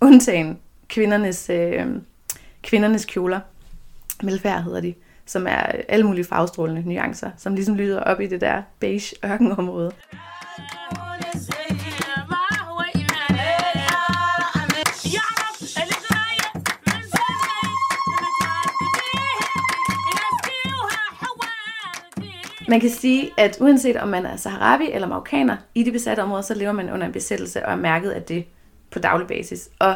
Undtagen 0.00 0.58
kvindernes, 0.88 1.50
øh, 1.50 1.86
kvindernes 2.62 3.04
kjoler. 3.04 3.40
Melfærd 4.22 4.62
hedder 4.62 4.80
de 4.80 4.94
som 5.26 5.46
er 5.46 5.62
alle 5.88 6.06
mulige 6.06 6.24
farvestrålende 6.24 6.82
nuancer, 6.88 7.30
som 7.36 7.54
ligesom 7.54 7.74
lyder 7.74 8.00
op 8.00 8.20
i 8.20 8.26
det 8.26 8.40
der 8.40 8.62
beige 8.78 9.16
ørkenområde. 9.24 9.92
Man 22.68 22.80
kan 22.80 22.90
sige, 22.90 23.30
at 23.38 23.58
uanset 23.60 23.96
om 23.96 24.08
man 24.08 24.26
er 24.26 24.36
saharawi 24.36 24.90
eller 24.92 25.08
marokkaner, 25.08 25.56
i 25.74 25.82
de 25.82 25.92
besatte 25.92 26.20
områder, 26.20 26.42
så 26.42 26.54
lever 26.54 26.72
man 26.72 26.90
under 26.90 27.06
en 27.06 27.12
besættelse 27.12 27.66
og 27.66 27.72
er 27.72 27.76
mærket 27.76 28.10
af 28.10 28.22
det 28.22 28.44
på 28.90 28.98
daglig 28.98 29.26
basis. 29.26 29.70
Og 29.78 29.94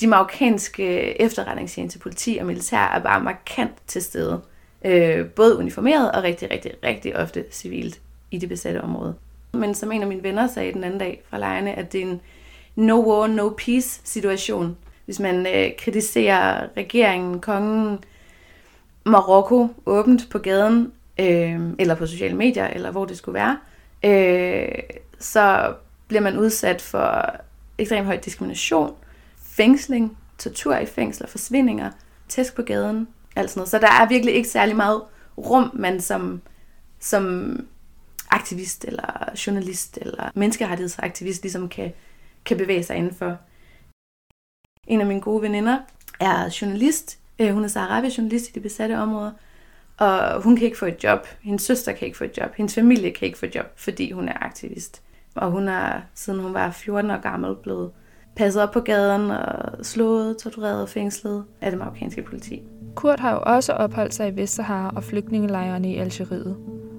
de 0.00 0.06
marokkanske 0.06 1.20
efterretningstjenester, 1.22 2.00
politi 2.00 2.36
og 2.40 2.46
militær 2.46 2.78
er 2.78 3.02
bare 3.02 3.22
markant 3.22 3.72
til 3.86 4.02
stede. 4.02 4.40
Øh, 4.84 5.26
både 5.26 5.58
uniformeret 5.58 6.12
og 6.12 6.22
rigtig, 6.22 6.50
rigtig, 6.50 6.72
rigtig 6.84 7.16
ofte 7.16 7.44
civilt 7.50 8.00
i 8.30 8.38
det 8.38 8.48
besatte 8.48 8.80
område. 8.80 9.14
Men 9.52 9.74
som 9.74 9.92
en 9.92 10.02
af 10.02 10.08
mine 10.08 10.22
venner 10.22 10.46
sagde 10.46 10.72
den 10.72 10.84
anden 10.84 10.98
dag 10.98 11.22
fra 11.30 11.38
lejrene, 11.38 11.72
at 11.72 11.92
det 11.92 12.02
er 12.02 12.06
en 12.06 12.20
no 12.76 13.00
war, 13.00 13.26
no 13.26 13.48
peace 13.48 14.00
situation. 14.04 14.76
Hvis 15.04 15.20
man 15.20 15.46
øh, 15.46 15.70
kritiserer 15.78 16.66
regeringen, 16.76 17.40
kongen, 17.40 17.98
Marokko 19.06 19.68
åbent 19.86 20.28
på 20.30 20.38
gaden, 20.38 20.92
øh, 21.20 21.60
eller 21.78 21.94
på 21.94 22.06
sociale 22.06 22.36
medier, 22.36 22.66
eller 22.66 22.90
hvor 22.90 23.04
det 23.04 23.16
skulle 23.16 23.34
være, 23.34 23.58
øh, 24.04 24.82
så 25.18 25.74
bliver 26.08 26.20
man 26.20 26.38
udsat 26.38 26.82
for 26.82 27.36
ekstremt 27.78 28.06
høj 28.06 28.16
diskrimination, 28.16 28.94
fængsling, 29.36 30.18
tortur 30.38 30.76
i 30.76 30.86
fængsler, 30.86 31.26
forsvindinger, 31.26 31.90
tæsk 32.28 32.56
på 32.56 32.62
gaden, 32.62 33.08
alt 33.36 33.50
sådan 33.50 33.60
noget. 33.60 33.70
Så 33.70 33.78
der 33.78 33.90
er 33.90 34.08
virkelig 34.08 34.34
ikke 34.34 34.48
særlig 34.48 34.76
meget 34.76 35.02
rum, 35.38 35.70
man 35.74 36.00
som, 36.00 36.42
som 37.00 37.56
aktivist, 38.30 38.84
eller 38.84 39.32
journalist, 39.46 39.98
eller 40.00 40.30
menneskerettighedsaktivist 40.34 41.42
ligesom 41.42 41.68
kan, 41.68 41.92
kan 42.44 42.56
bevæge 42.56 42.82
sig 42.82 42.96
indenfor. 42.96 43.38
En 44.86 45.00
af 45.00 45.06
mine 45.06 45.20
gode 45.20 45.42
veninder 45.42 45.78
er 46.20 46.58
journalist. 46.60 47.18
Øh, 47.38 47.52
hun 47.54 47.64
er 47.64 47.68
saharabi 47.68 48.08
journalist 48.18 48.48
i 48.48 48.52
de 48.52 48.60
besatte 48.60 48.98
områder. 48.98 49.32
Og 50.02 50.42
hun 50.42 50.56
kan 50.56 50.64
ikke 50.64 50.78
få 50.78 50.86
et 50.86 51.04
job. 51.04 51.26
Hendes 51.42 51.62
søster 51.62 51.92
kan 51.92 52.06
ikke 52.06 52.18
få 52.18 52.24
et 52.24 52.38
job. 52.38 52.54
Hendes 52.56 52.74
familie 52.74 53.10
kan 53.10 53.26
ikke 53.26 53.38
få 53.38 53.46
et 53.46 53.54
job, 53.54 53.66
fordi 53.76 54.12
hun 54.12 54.28
er 54.28 54.44
aktivist. 54.44 55.02
Og 55.34 55.50
hun 55.50 55.68
er, 55.68 56.00
siden 56.14 56.40
hun 56.40 56.54
var 56.54 56.70
14 56.70 57.10
år 57.10 57.20
gammel, 57.20 57.56
blevet 57.62 57.90
passet 58.36 58.62
op 58.62 58.70
på 58.70 58.80
gaden 58.80 59.30
og 59.30 59.84
slået, 59.86 60.38
tortureret 60.38 60.82
og 60.82 60.88
fængslet 60.88 61.44
af 61.60 61.70
det 61.70 61.78
marokkanske 61.78 62.22
politi. 62.22 62.62
Kurt 62.94 63.20
har 63.20 63.32
jo 63.32 63.40
også 63.46 63.72
opholdt 63.72 64.14
sig 64.14 64.28
i 64.28 64.36
Vestsahara 64.36 64.92
og 64.96 65.04
flygtningelejrene 65.04 65.92
i 65.92 65.96
Algeriet, 65.96 66.56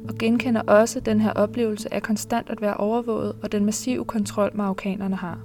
og 0.10 0.15
genkender 0.19 0.62
også 0.62 1.00
den 1.00 1.22
her 1.22 1.31
oplevelse 1.31 1.93
af 1.93 2.01
konstant 2.01 2.50
at 2.50 2.62
være 2.62 2.77
overvåget 2.77 3.36
og 3.43 3.51
den 3.51 3.65
massive 3.65 4.05
kontrol, 4.05 4.51
marokkanerne 4.53 5.15
har. 5.15 5.39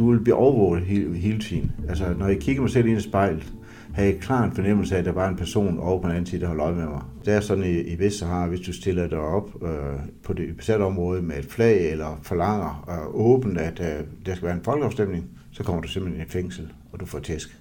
Du 0.00 0.10
vil 0.10 0.20
blive 0.20 0.36
overvåget 0.36 0.84
hele, 0.84 1.16
hele 1.16 1.38
tiden. 1.38 1.72
Altså, 1.88 2.14
når 2.18 2.28
jeg 2.28 2.38
kigger 2.38 2.62
mig 2.62 2.70
selv 2.70 2.86
ind 2.86 2.98
i 2.98 3.02
spejlet, 3.02 3.52
har 3.94 4.02
jeg 4.02 4.18
klar 4.18 4.44
en 4.44 4.52
fornemmelse 4.52 4.94
af, 4.94 4.98
at 4.98 5.04
der 5.04 5.12
var 5.12 5.28
en 5.28 5.36
person 5.36 5.78
over 5.78 6.00
på 6.00 6.08
den 6.08 6.16
anden 6.16 6.26
side, 6.26 6.40
der 6.40 6.46
holdt 6.46 6.62
øje 6.62 6.74
med 6.74 6.86
mig. 6.86 7.02
Det 7.24 7.34
er 7.34 7.40
sådan 7.40 7.64
i, 7.64 7.80
i 7.80 7.98
Vestsahara, 7.98 8.46
hvis 8.46 8.60
du 8.60 8.72
stiller 8.72 9.08
dig 9.08 9.18
op 9.18 9.62
øh, 9.62 9.98
på 10.22 10.32
det 10.32 10.56
besatte 10.56 10.82
område 10.82 11.22
med 11.22 11.36
et 11.36 11.44
flag 11.44 11.90
eller 11.90 12.20
forlanger 12.22 12.84
øh, 12.90 13.14
åbent, 13.14 13.58
at 13.58 13.80
øh, 13.80 14.06
der 14.26 14.34
skal 14.34 14.46
være 14.46 14.56
en 14.56 14.64
folkeafstemning, 14.64 15.24
så 15.52 15.62
kommer 15.62 15.82
du 15.82 15.88
simpelthen 15.88 16.26
i 16.26 16.30
fængsel, 16.30 16.72
og 16.92 17.00
du 17.00 17.06
får 17.06 17.18
tæsk. 17.18 17.58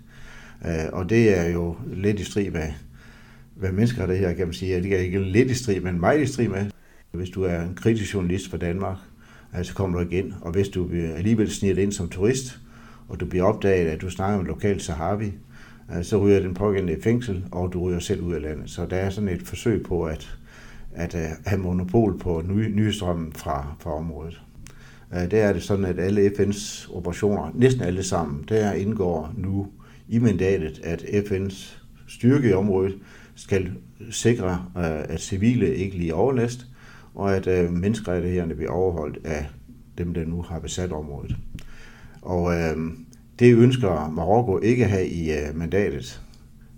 Øh, 0.66 0.72
og 0.94 1.10
det 1.10 1.40
er 1.40 1.50
jo 1.50 1.76
lidt 1.94 2.20
i 2.20 2.24
strid 2.24 2.52
med, 2.52 2.68
hvad 3.56 3.72
mennesker 3.72 4.06
det 4.06 4.18
her 4.18 4.34
kan 4.34 4.48
man 4.48 4.54
sige, 4.54 4.84
det 4.84 4.94
er 4.94 4.98
ikke 5.00 5.20
lidt 5.20 5.52
i 5.52 5.56
strid, 5.56 5.82
men 5.82 6.00
meget 6.00 6.22
i 6.22 6.26
strid 6.26 6.48
med. 6.48 6.66
Hvis 7.12 7.30
du 7.30 7.44
er 7.44 7.62
en 7.62 7.76
kritisk 7.76 8.14
journalist 8.14 8.50
fra 8.50 8.58
Danmark, 8.58 8.98
Altså 9.54 9.74
kommer 9.74 9.98
du 9.98 10.04
ikke 10.04 10.18
ind. 10.18 10.34
Og 10.42 10.52
hvis 10.52 10.70
du 10.70 10.90
alligevel 11.16 11.52
sniger 11.52 11.78
ind 11.78 11.92
som 11.92 12.10
turist, 12.10 12.60
og 13.08 13.20
du 13.20 13.26
bliver 13.26 13.44
opdaget, 13.44 13.88
at 13.88 14.02
du 14.02 14.10
snakker 14.10 14.38
med 14.38 14.46
lokal 14.46 14.82
Sahavi, 14.82 15.34
øh, 15.96 16.04
så 16.04 16.18
ryger 16.18 16.40
den 16.40 16.54
pågældende 16.54 16.98
i 16.98 17.02
fængsel, 17.02 17.46
og 17.52 17.74
du 17.74 17.82
ryger 17.82 18.00
selv 18.00 18.22
ud 18.22 18.34
af 18.34 18.42
landet. 18.42 18.70
Så 18.70 18.86
der 18.86 18.96
er 18.96 19.10
sådan 19.10 19.30
et 19.30 19.42
forsøg 19.42 19.84
på 19.84 20.04
at, 20.04 20.38
at 20.96 21.16
øh, 21.16 21.22
have 21.46 21.62
monopol 21.62 22.18
på 22.20 22.44
ny, 22.48 22.74
nye 22.76 22.94
fra, 23.36 23.76
fra 23.80 23.94
området. 23.94 24.42
Øh, 25.14 25.32
der 25.32 25.44
er 25.44 25.54
det 25.54 25.64
sådan, 25.64 25.86
at 25.86 26.00
alle 26.00 26.30
FN's 26.30 26.96
operationer, 26.96 27.52
næsten 27.56 27.84
alle 27.84 28.04
sammen, 28.04 28.46
der 28.50 28.74
indgår 28.74 29.34
nu 29.38 29.68
i 30.08 30.20
mandatet, 30.20 30.80
at 30.84 31.02
FN's 31.02 31.78
styrke 32.08 32.50
i 32.50 32.54
området 32.54 32.96
skal 33.36 33.72
sikre, 34.12 34.66
at 35.10 35.22
civile 35.22 35.76
ikke 35.76 35.98
lige 35.98 36.14
overlast, 36.14 36.66
og 37.16 37.36
at 37.36 37.48
øh, 37.48 37.72
menneskerettighederne 37.72 38.56
bliver 38.56 38.72
overholdt 38.72 39.20
af 39.26 39.46
dem, 39.98 40.14
der 40.14 40.26
nu 40.26 40.42
har 40.42 40.60
besat 40.60 40.92
området. 40.92 41.36
Og 42.22 42.54
øh, 42.54 42.78
det 43.40 43.56
ønsker 43.56 44.10
Marokko 44.10 44.60
ikke 44.60 44.84
at 44.84 44.90
have 44.90 45.08
i 45.08 45.32
øh, 45.32 45.56
mandatet 45.56 46.22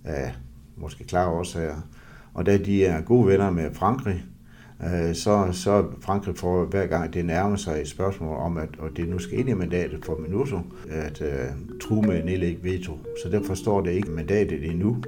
af 0.03 0.33
måske 0.77 1.03
klare 1.03 1.29
årsager. 1.29 1.81
Og 2.33 2.45
da 2.45 2.57
de 2.57 2.85
er 2.85 3.01
gode 3.01 3.27
venner 3.27 3.49
med 3.49 3.73
Frankrig, 3.73 4.23
øh, 4.83 5.15
så, 5.15 5.49
så 5.51 5.85
Frankrig 5.99 6.37
får 6.37 6.65
hver 6.65 6.87
gang 6.87 7.13
det 7.13 7.25
nærmer 7.25 7.55
sig 7.55 7.81
et 7.81 7.87
spørgsmål 7.87 8.37
om, 8.37 8.57
at 8.57 8.69
og 8.79 8.89
det 8.97 9.09
nu 9.09 9.19
skal 9.19 9.39
ind 9.39 9.49
i 9.49 9.53
mandatet 9.53 10.05
for 10.05 10.17
Minuto, 10.17 10.59
at 10.89 11.21
øh, 11.21 11.49
true 11.81 12.01
med 12.01 12.23
nedlægge 12.23 12.63
veto. 12.63 12.97
Så 13.23 13.29
derfor 13.29 13.53
står 13.53 13.81
det 13.81 13.91
ikke 13.91 14.11
mandatet 14.11 14.71
endnu. 14.71 15.03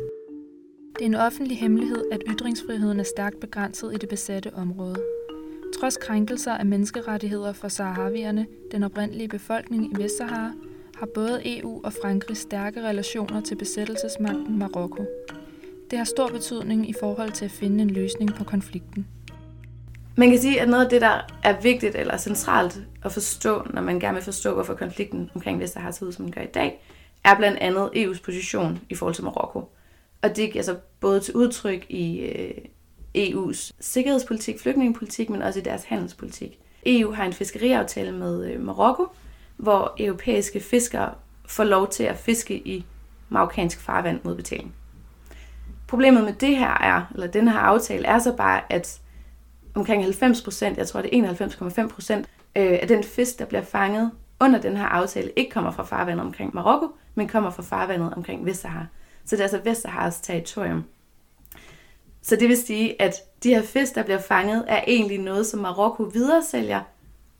Det 0.93 1.01
er 1.01 1.05
en 1.05 1.15
offentlig 1.15 1.59
hemmelighed, 1.59 2.03
at 2.12 2.21
ytringsfriheden 2.27 3.00
er 3.00 3.03
stærkt 3.03 3.39
begrænset 3.39 3.93
i 3.93 3.97
det 3.97 4.09
besatte 4.09 4.53
område. 4.53 4.95
Trods 5.79 5.97
krænkelser 5.97 6.53
af 6.53 6.65
menneskerettigheder 6.65 7.53
for 7.53 7.67
saharavierne, 7.67 8.47
den 8.71 8.83
oprindelige 8.83 9.27
befolkning 9.27 9.93
i 9.93 10.03
Vestsahara, 10.03 10.51
har 10.95 11.07
både 11.15 11.57
EU 11.57 11.81
og 11.83 11.93
Frankrig 12.01 12.38
stærke 12.38 12.81
relationer 12.81 13.41
til 13.41 13.55
besættelsesmagten 13.55 14.59
Marokko. 14.59 15.05
Det 15.91 15.97
har 15.97 16.05
stor 16.05 16.27
betydning 16.27 16.89
i 16.89 16.93
forhold 17.00 17.31
til 17.31 17.45
at 17.45 17.51
finde 17.51 17.81
en 17.81 17.89
løsning 17.89 18.33
på 18.33 18.43
konflikten. 18.43 19.07
Man 20.15 20.29
kan 20.29 20.39
sige, 20.39 20.62
at 20.62 20.69
noget 20.69 20.83
af 20.83 20.89
det, 20.89 21.01
der 21.01 21.21
er 21.43 21.62
vigtigt 21.62 21.95
eller 21.95 22.17
centralt 22.17 22.79
at 23.03 23.12
forstå, 23.12 23.67
når 23.73 23.81
man 23.81 24.00
gerne 24.00 24.15
vil 24.15 24.23
forstå, 24.23 24.53
hvorfor 24.53 24.73
konflikten 24.73 25.29
omkring 25.35 25.59
Vestsahara 25.59 25.91
ser 25.91 26.05
ud, 26.05 26.12
som 26.12 26.25
den 26.25 26.33
gør 26.33 26.41
i 26.41 26.51
dag, 26.53 26.83
er 27.23 27.35
blandt 27.35 27.57
andet 27.59 27.89
EU's 27.95 28.21
position 28.23 28.79
i 28.89 28.95
forhold 28.95 29.15
til 29.15 29.23
Marokko. 29.23 29.69
Og 30.24 30.36
det 30.36 30.56
altså 30.56 30.75
både 31.00 31.20
til 31.20 31.36
udtryk 31.36 31.86
i 31.89 32.20
øh, 32.20 32.51
EU's 33.18 33.72
sikkerhedspolitik, 33.80 34.60
flygtningepolitik, 34.60 35.30
men 35.30 35.42
også 35.42 35.60
i 35.60 35.63
deres 35.63 35.84
handelspolitik. 35.84 36.60
EU 36.86 37.12
har 37.12 37.25
en 37.25 37.34
fiskeriaftale 37.34 38.12
med 38.12 38.51
øh, 38.51 38.62
Marokko, 38.62 39.08
hvor 39.58 39.96
europæiske 40.00 40.60
fiskere 40.60 41.13
får 41.46 41.63
lov 41.63 41.89
til 41.89 42.03
at 42.03 42.18
fiske 42.18 42.56
i 42.68 42.86
marokkansk 43.30 43.80
farvand 43.80 44.20
mod 44.24 44.36
betaling. 44.36 44.74
Problemet 45.88 46.24
med 46.24 46.34
det 46.34 46.58
her 46.58 46.77
er, 46.82 47.12
eller 47.13 47.27
den 47.27 47.48
her 47.48 47.60
aftale, 47.60 48.06
er 48.06 48.20
så 48.20 48.36
bare, 48.36 48.62
at 48.70 49.00
omkring 49.75 50.03
90 50.03 50.42
procent, 50.42 50.77
jeg 50.77 50.88
tror 50.88 51.01
det 51.01 51.20
er 51.20 51.34
91,5 51.34 51.88
procent, 51.88 52.27
øh, 52.56 52.80
af 52.82 52.88
den 52.88 53.03
fisk, 53.03 53.39
der 53.39 53.46
bliver 53.46 53.63
fanget 53.63 54.12
under 54.39 54.62
den 54.62 54.77
her 54.77 54.86
aftale, 54.86 55.32
ikke 55.36 55.51
kommer 55.51 55.72
fra 55.72 55.84
farvandet 55.84 56.25
omkring 56.25 56.56
Marokko, 56.56 56.88
men 57.15 57.27
kommer 57.27 57.50
fra 57.50 57.63
farvandet 57.63 58.13
omkring 58.13 58.46
Vestsahara. 58.46 58.86
Så 59.25 59.36
det 59.36 59.39
er 59.39 59.44
altså 59.44 59.62
Vestsaharas 59.63 60.22
territorium. 60.22 60.84
Så 62.22 62.36
det 62.36 62.50
vil 62.50 62.58
sige, 62.58 63.01
at 63.01 63.15
de 63.44 63.50
her 63.50 63.62
fisk, 63.62 63.96
der 63.96 64.03
bliver 64.03 64.20
fanget, 64.20 64.65
er 64.68 64.82
egentlig 64.88 65.20
noget, 65.20 65.46
som 65.46 65.60
Marokko 65.60 66.03
videresælger, 66.03 66.82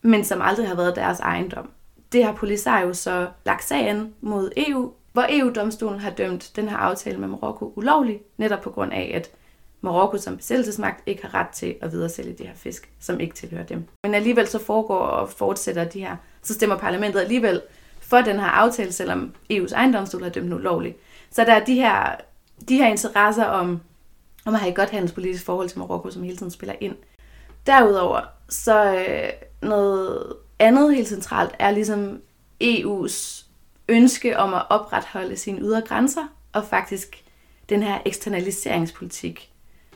men 0.02 0.24
som 0.24 0.42
aldrig 0.42 0.68
har 0.68 0.76
været 0.76 0.96
deres 0.96 1.20
ejendom. 1.20 1.70
Det 2.12 2.24
har 2.24 2.34
Polisario 2.34 2.94
så 2.94 3.28
lagt 3.46 3.64
sagen 3.64 4.14
mod 4.22 4.52
EU, 4.58 4.92
hvor 5.14 5.26
EU-domstolen 5.30 6.00
har 6.00 6.10
dømt 6.10 6.52
den 6.56 6.70
her 6.70 6.78
aftale 6.78 7.18
med 7.18 7.28
Marokko 7.28 7.74
ulovlig, 7.76 8.22
netop 8.38 8.62
på 8.62 8.70
grund 8.70 8.94
af, 8.94 9.12
at 9.16 9.32
Marokko 9.82 10.18
som 10.18 10.38
besættelsesmagt 10.38 11.04
ikke 11.06 11.22
har 11.22 11.34
ret 11.34 11.48
til 11.48 11.76
at 11.82 11.92
videresælge 11.92 12.34
de 12.34 12.44
her 12.44 12.56
fisk, 12.56 12.92
som 13.00 13.20
ikke 13.20 13.36
tilhører 13.36 13.66
dem. 13.66 13.84
Men 14.04 14.16
alligevel 14.16 14.48
så 14.48 14.60
foregår 14.60 15.00
og 15.00 15.30
fortsætter 15.30 15.84
de 15.84 16.00
her, 16.00 16.16
så 16.42 16.54
stemmer 16.54 16.78
parlamentet 16.78 17.20
alligevel 17.20 17.62
for 18.00 18.18
den 18.18 18.40
her 18.40 18.48
aftale, 18.48 18.92
selvom 18.92 19.34
EU's 19.54 19.74
ejendomsstol 19.76 20.24
har 20.24 20.30
dømt 20.30 20.46
den 20.46 20.54
ulovlig. 20.54 20.96
Så 21.34 21.44
der 21.44 21.54
er 21.54 21.66
de 21.66 21.76
her, 21.76 22.16
de 22.70 22.78
her 22.78 22.88
interesser 22.88 23.46
om, 23.46 23.82
om 24.46 24.54
at 24.54 24.60
have 24.60 24.70
et 24.70 24.76
godt 24.76 24.90
handelspolitisk 24.90 25.46
forhold 25.46 25.70
til 25.70 25.80
Marokko, 25.80 26.12
som 26.12 26.24
hele 26.24 26.38
tiden 26.38 26.52
spiller 26.52 26.76
ind. 26.82 26.96
Derudover, 27.68 28.22
så 28.50 28.96
øh, 28.96 29.30
noget 29.62 30.34
andet 30.60 30.96
helt 30.96 31.08
centralt 31.08 31.52
er 31.60 31.72
ligesom 31.72 32.22
EU's 32.64 33.46
ønske 33.90 34.38
om 34.38 34.54
at 34.54 34.66
opretholde 34.70 35.38
sine 35.38 35.60
ydre 35.62 35.82
grænser, 35.82 36.24
og 36.54 36.66
faktisk 36.66 37.24
den 37.70 37.84
her 37.84 38.00
eksternaliseringspolitik, 38.06 39.52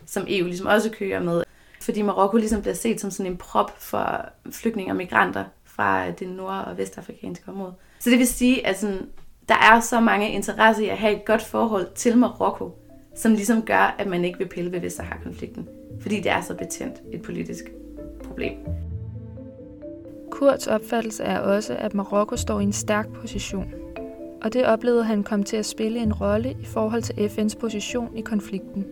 som 0.06 0.26
EU 0.28 0.48
ligesom 0.48 0.68
også 0.68 0.90
kører 0.90 1.20
med. 1.20 1.44
Fordi 1.82 2.02
Marokko 2.02 2.38
ligesom 2.38 2.62
bliver 2.62 2.76
set 2.76 3.02
som 3.02 3.12
sådan 3.12 3.32
en 3.32 3.38
prop 3.38 3.82
for 3.82 4.26
flygtninge 4.52 4.92
og 4.92 4.96
migranter 4.96 5.46
fra 5.66 6.08
øh, 6.08 6.20
det 6.20 6.30
nord- 6.30 6.66
og 6.66 6.78
vestafrikanske 6.78 7.52
område. 7.52 7.74
Så 8.00 8.10
det 8.10 8.20
vil 8.20 8.28
sige, 8.28 8.68
at 8.68 8.80
sådan, 8.80 9.10
der 9.50 9.56
er 9.56 9.80
så 9.80 10.00
mange 10.00 10.32
interesser 10.32 10.84
i 10.84 10.90
at 10.90 10.98
have 10.98 11.16
et 11.16 11.26
godt 11.26 11.42
forhold 11.42 11.88
til 11.96 12.18
Marokko, 12.18 12.72
som 13.16 13.32
ligesom 13.32 13.62
gør, 13.62 13.96
at 14.00 14.08
man 14.08 14.26
ikke 14.26 14.38
vil 14.38 14.48
pille 14.48 14.72
ved 14.72 14.80
Vestsahar-konflikten, 14.80 15.68
Fordi 16.02 16.16
det 16.16 16.32
er 16.32 16.42
så 16.42 16.54
betændt 16.54 17.02
et 17.12 17.22
politisk 17.22 17.64
problem. 18.24 18.54
Kurts 20.32 20.68
opfattelse 20.68 21.24
er 21.24 21.40
også, 21.40 21.76
at 21.80 21.94
Marokko 21.94 22.36
står 22.36 22.60
i 22.60 22.64
en 22.64 22.74
stærk 22.74 23.08
position. 23.14 23.74
Og 24.42 24.54
det 24.54 24.66
oplevede 24.66 25.04
han 25.04 25.24
kom 25.24 25.44
til 25.44 25.58
at 25.58 25.66
spille 25.66 26.00
en 26.00 26.14
rolle 26.14 26.52
i 26.62 26.66
forhold 26.66 27.02
til 27.02 27.14
FN's 27.14 27.60
position 27.60 28.18
i 28.18 28.22
konflikten. 28.22 28.86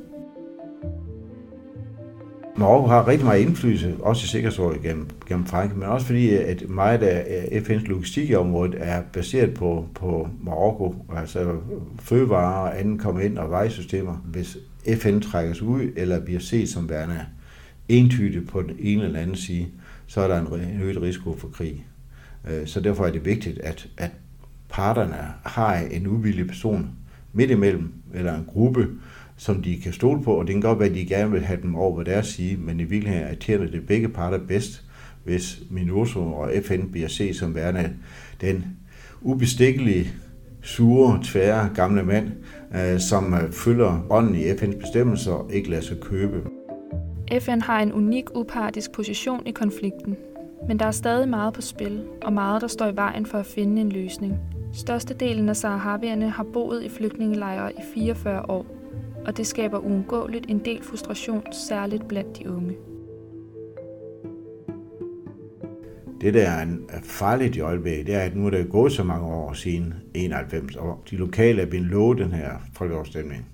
Marokko 2.58 2.88
har 2.88 3.08
rigtig 3.08 3.26
meget 3.26 3.42
indflydelse, 3.42 3.96
også 4.00 4.24
i 4.24 4.28
Sikkerhedsrådet 4.28 4.82
gennem, 4.82 5.08
gennem 5.28 5.46
Frankrig, 5.46 5.80
men 5.80 5.88
også 5.88 6.06
fordi, 6.06 6.30
at 6.30 6.70
meget 6.70 7.04
af 7.04 7.62
FN's 7.62 7.88
logistik 7.88 8.30
i 8.30 8.36
området 8.36 8.76
er 8.78 9.02
baseret 9.14 9.54
på, 9.54 9.88
på 9.96 10.30
Marokko, 10.44 10.96
altså 11.18 11.56
fødevarer 12.00 12.70
og 12.70 12.80
andet 12.80 13.02
kommer 13.02 13.22
ind 13.22 13.38
og 13.38 13.52
vejsystemer. 13.52 14.14
Hvis 14.26 14.58
FN 14.98 15.20
trækkes 15.20 15.62
ud, 15.62 15.82
eller 15.96 16.20
bliver 16.20 16.40
set 16.40 16.70
som 16.70 16.90
værende 16.90 17.20
entydigt 17.90 18.50
på 18.50 18.62
den 18.62 18.76
ene 18.80 19.04
eller 19.04 19.20
anden 19.20 19.36
side, 19.36 19.68
så 20.08 20.22
er 20.22 20.28
der 20.28 20.56
en 20.56 20.82
øget 20.82 21.02
risiko 21.02 21.38
for 21.38 21.48
krig. 21.48 21.86
Øh, 22.50 22.68
så 22.68 22.80
derfor 22.80 23.06
er 23.06 23.12
det 23.12 23.26
vigtigt, 23.26 23.60
at, 23.60 23.88
at 23.98 24.12
parterne 24.70 25.18
har 25.44 25.76
en 25.76 26.08
uvillig 26.08 26.48
person 26.48 26.90
midt 27.34 27.52
imellem, 27.52 27.94
eller 28.14 28.36
en 28.36 28.46
gruppe, 28.48 28.88
som 29.38 29.62
de 29.62 29.82
kan 29.82 29.94
stole 29.94 30.24
på, 30.24 30.34
og 30.34 30.48
det 30.48 30.54
kan 30.54 30.62
godt 30.62 30.80
være, 30.80 30.90
at 30.90 30.96
de 30.96 31.06
gerne 31.06 31.32
vil 31.32 31.42
have 31.42 31.62
dem 31.62 31.76
over 31.76 31.96
på 31.96 32.04
deres 32.04 32.28
side, 32.28 32.58
men 32.58 32.80
i 32.80 32.84
virkeligheden 32.84 33.28
er 33.28 33.36
tjener 33.36 33.68
det 33.68 33.88
begge 33.88 34.10
parter 34.10 34.40
bedst, 34.48 34.84
hvis 35.24 35.60
MINUSO 35.70 36.34
og 36.34 36.52
FN 36.64 36.92
bliver 36.92 37.08
set 37.08 37.36
som 37.36 37.56
værende 37.56 37.94
den 38.42 38.66
ubestikkelige, 39.22 40.12
sure, 40.62 41.20
tvære 41.24 41.70
gamle 41.76 42.04
mand, 42.04 42.32
øh, 42.76 43.00
som 43.00 43.34
øh, 43.34 43.52
følger 43.52 44.06
ånden 44.10 44.36
i 44.36 44.44
FN's 44.44 44.80
bestemmelser 44.80 45.32
og 45.32 45.54
ikke 45.54 45.70
lader 45.70 45.82
sig 45.82 46.00
købe. 46.02 46.42
FN 47.40 47.62
har 47.62 47.80
en 47.80 47.94
unik 47.94 48.36
upartisk 48.36 48.92
position 48.92 49.48
i 49.48 49.52
konflikten, 49.52 50.16
men 50.68 50.80
der 50.80 50.86
er 50.86 50.92
stadig 50.92 51.30
meget 51.30 51.54
på 51.54 51.62
spil, 51.62 52.04
og 52.22 52.34
meget, 52.34 52.62
der 52.62 52.68
står 52.68 52.88
i 52.88 52.96
vejen 52.96 53.26
for 53.26 53.38
at 53.38 53.46
finde 53.46 53.82
en 53.82 53.90
løsning. 53.90 54.40
Størstedelen 54.74 55.50
af 55.50 55.56
saharavierne 55.56 56.30
har 56.30 56.46
boet 56.54 56.84
i 56.84 56.90
flygtningelejre 56.90 57.74
i 57.74 57.82
44 57.94 58.50
år, 58.50 58.66
og 59.28 59.38
det 59.38 59.48
skaber 59.48 59.78
uundgåeligt 59.78 60.46
en 60.50 60.60
del 60.66 60.84
frustration, 60.84 61.44
særligt 61.52 62.08
blandt 62.08 62.38
de 62.38 62.52
unge. 62.52 62.76
Det, 66.22 66.34
der 66.34 66.50
er 66.50 66.66
farligt 67.04 67.56
i 67.56 67.60
øjeblikket, 67.60 68.08
det 68.08 68.16
er, 68.16 68.20
at 68.20 68.36
nu 68.36 68.46
er 68.46 68.50
der 68.50 68.64
gået 68.64 68.92
så 68.92 69.04
mange 69.04 69.26
år 69.28 69.54
siden 69.54 69.94
91, 70.14 70.76
og 70.76 71.04
de 71.10 71.16
lokale 71.16 71.62
er 71.62 71.66
blevet 71.66 71.88
lovet 71.88 72.18
den 72.18 72.32
her 72.32 72.50
folkeafstemning. 72.74 73.46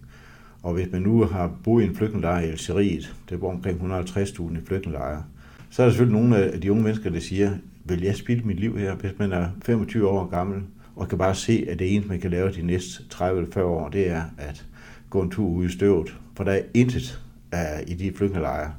Og 0.63 0.73
hvis 0.73 0.87
man 0.91 1.01
nu 1.01 1.23
har 1.23 1.51
boet 1.63 1.83
i 1.83 1.87
en 1.87 1.95
flygtningelejr 1.95 2.39
i 2.39 2.49
Algeriet, 2.49 3.15
det 3.29 3.39
bor 3.39 3.51
omkring 3.51 3.81
150.000 3.81 4.57
i 4.57 4.65
flygtningelejre, 4.65 5.23
så 5.69 5.81
er 5.81 5.85
der 5.85 5.91
selvfølgelig 5.91 6.21
nogle 6.21 6.37
af 6.37 6.61
de 6.61 6.71
unge 6.71 6.83
mennesker, 6.83 7.09
der 7.09 7.19
siger, 7.19 7.51
vil 7.85 8.01
jeg 8.01 8.15
spille 8.15 8.43
mit 8.43 8.59
liv 8.59 8.77
her, 8.77 8.95
hvis 8.95 9.11
man 9.19 9.31
er 9.31 9.47
25 9.65 10.07
år 10.07 10.25
gammel, 10.25 10.63
og 10.95 11.09
kan 11.09 11.17
bare 11.17 11.35
se, 11.35 11.65
at 11.69 11.79
det 11.79 11.93
eneste, 11.93 12.09
man 12.09 12.19
kan 12.19 12.31
lave 12.31 12.51
de 12.51 12.61
næste 12.61 13.07
30 13.09 13.41
eller 13.41 13.53
40 13.53 13.65
år, 13.65 13.89
det 13.89 14.09
er 14.09 14.21
at 14.37 14.65
gå 15.11 15.21
en 15.21 15.31
tur 15.31 15.47
ud 15.47 15.65
i 15.65 15.69
støvet, 15.69 16.17
for 16.35 16.43
der 16.43 16.51
er 16.51 16.61
intet 16.73 17.21
uh, 17.53 17.91
i 17.91 17.93
de 17.93 18.13
flygtningelejre. 18.15 18.73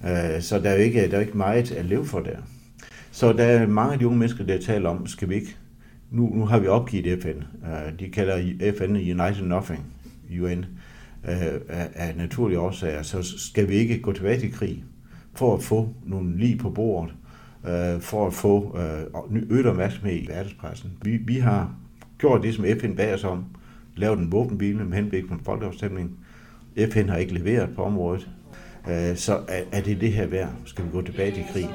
Uh, 0.00 0.10
øh, 0.10 0.40
så 0.40 0.58
der 0.58 0.70
er, 0.70 0.74
jo 0.74 0.82
ikke, 0.82 1.10
der 1.10 1.16
er 1.16 1.20
ikke 1.20 1.36
meget 1.36 1.72
at 1.72 1.84
leve 1.84 2.06
for 2.06 2.20
der. 2.20 2.36
Så 3.12 3.32
der 3.32 3.44
er 3.44 3.66
mange 3.66 3.92
af 3.92 3.98
de 3.98 4.06
unge 4.06 4.18
mennesker, 4.18 4.44
der 4.44 4.60
taler 4.60 4.90
om, 4.90 5.06
skal 5.06 5.28
vi 5.28 5.34
ikke, 5.34 5.56
nu, 6.10 6.34
nu 6.34 6.46
har 6.46 6.58
vi 6.58 6.66
opgivet 6.66 7.22
FN. 7.22 7.28
Uh, 7.28 7.72
øh, 7.72 7.98
de 7.98 8.10
kalder 8.10 8.72
FN 8.78 8.90
United 8.96 9.42
Nothing, 9.42 9.84
UN, 10.40 10.66
uh, 11.24 11.30
af 11.94 12.14
naturlige 12.16 12.58
årsager. 12.58 13.02
Så 13.02 13.22
skal 13.22 13.68
vi 13.68 13.74
ikke 13.74 14.00
gå 14.00 14.12
tilbage 14.12 14.40
til 14.40 14.52
krig 14.52 14.84
for 15.34 15.56
at 15.56 15.62
få 15.62 15.88
nogle 16.06 16.38
lige 16.38 16.58
på 16.58 16.70
bordet, 16.70 17.14
uh, 17.62 18.00
for 18.00 18.26
at 18.26 18.34
få 18.34 18.78
uh, 19.24 19.36
øget 19.50 19.66
opmærksomhed 19.66 20.14
i 20.14 20.26
verdenspressen. 20.28 20.92
Vi, 21.02 21.16
vi 21.16 21.38
har 21.38 21.74
gjort 22.18 22.42
det, 22.42 22.54
som 22.54 22.64
FN 22.80 22.94
bag 22.94 23.14
os 23.14 23.24
om, 23.24 23.44
lavet 23.96 24.18
en 24.18 24.32
våbenhvile 24.32 24.84
med 24.84 24.96
henblik 24.96 25.28
på 25.28 25.34
en 25.34 25.40
folkeafstemning. 25.44 26.10
FN 26.92 27.08
har 27.08 27.16
ikke 27.16 27.34
leveret 27.34 27.76
på 27.76 27.82
området. 27.82 28.28
Øh, 28.88 29.16
så 29.16 29.40
er 29.72 29.80
det 29.80 30.00
det 30.00 30.12
her 30.12 30.26
værd? 30.26 30.48
Skal 30.64 30.84
vi 30.84 30.90
gå 30.90 31.02
tilbage 31.02 31.34
til 31.34 31.44
krig? 31.52 31.68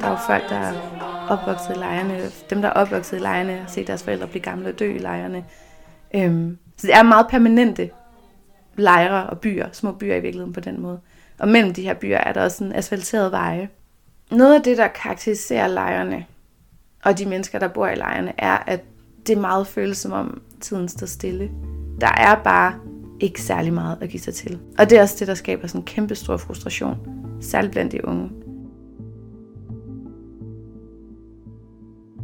Der 0.00 0.08
er 0.08 0.10
jo 0.10 0.16
folk, 0.16 0.48
der 0.48 0.91
opvokset 1.32 1.76
i 1.76 1.78
lejrene, 1.78 2.20
dem 2.50 2.62
der 2.62 2.68
er 2.68 2.72
opvokset 2.72 3.16
i 3.16 3.20
lejrene, 3.20 3.56
har 3.56 3.68
set 3.68 3.86
deres 3.86 4.02
forældre 4.02 4.26
blive 4.26 4.42
gamle 4.42 4.68
og 4.68 4.78
dø 4.78 4.94
i 4.94 4.98
lejrene. 4.98 5.44
Øhm, 6.14 6.58
så 6.76 6.86
det 6.86 6.94
er 6.94 7.02
meget 7.02 7.26
permanente 7.30 7.90
lejre 8.76 9.26
og 9.26 9.38
byer, 9.38 9.66
små 9.72 9.92
byer 9.92 10.16
i 10.16 10.20
virkeligheden 10.20 10.52
på 10.52 10.60
den 10.60 10.80
måde. 10.80 11.00
Og 11.38 11.48
mellem 11.48 11.74
de 11.74 11.82
her 11.82 11.94
byer 11.94 12.16
er 12.16 12.32
der 12.32 12.44
også 12.44 12.64
en 12.64 12.72
asfalteret 12.72 13.32
veje. 13.32 13.68
Noget 14.30 14.54
af 14.54 14.62
det, 14.62 14.78
der 14.78 14.88
karakteriserer 14.88 15.66
lejrene 15.66 16.26
og 17.04 17.18
de 17.18 17.26
mennesker, 17.26 17.58
der 17.58 17.68
bor 17.68 17.88
i 17.88 17.94
lejrene, 17.94 18.32
er, 18.38 18.58
at 18.66 18.80
det 19.26 19.38
meget 19.38 19.66
føles 19.66 19.98
som 19.98 20.12
om 20.12 20.42
tiden 20.60 20.88
står 20.88 21.06
stille. 21.06 21.50
Der 22.00 22.12
er 22.16 22.34
bare 22.34 22.74
ikke 23.20 23.42
særlig 23.42 23.72
meget 23.72 23.98
at 24.00 24.08
give 24.08 24.20
sig 24.20 24.34
til. 24.34 24.58
Og 24.78 24.90
det 24.90 24.98
er 24.98 25.02
også 25.02 25.16
det, 25.18 25.28
der 25.28 25.34
skaber 25.34 25.66
sådan 25.66 25.80
en 25.80 25.84
kæmpe 25.84 26.14
stor 26.14 26.36
frustration, 26.36 26.96
særligt 27.40 27.72
blandt 27.72 27.92
de 27.92 28.08
unge. 28.08 28.30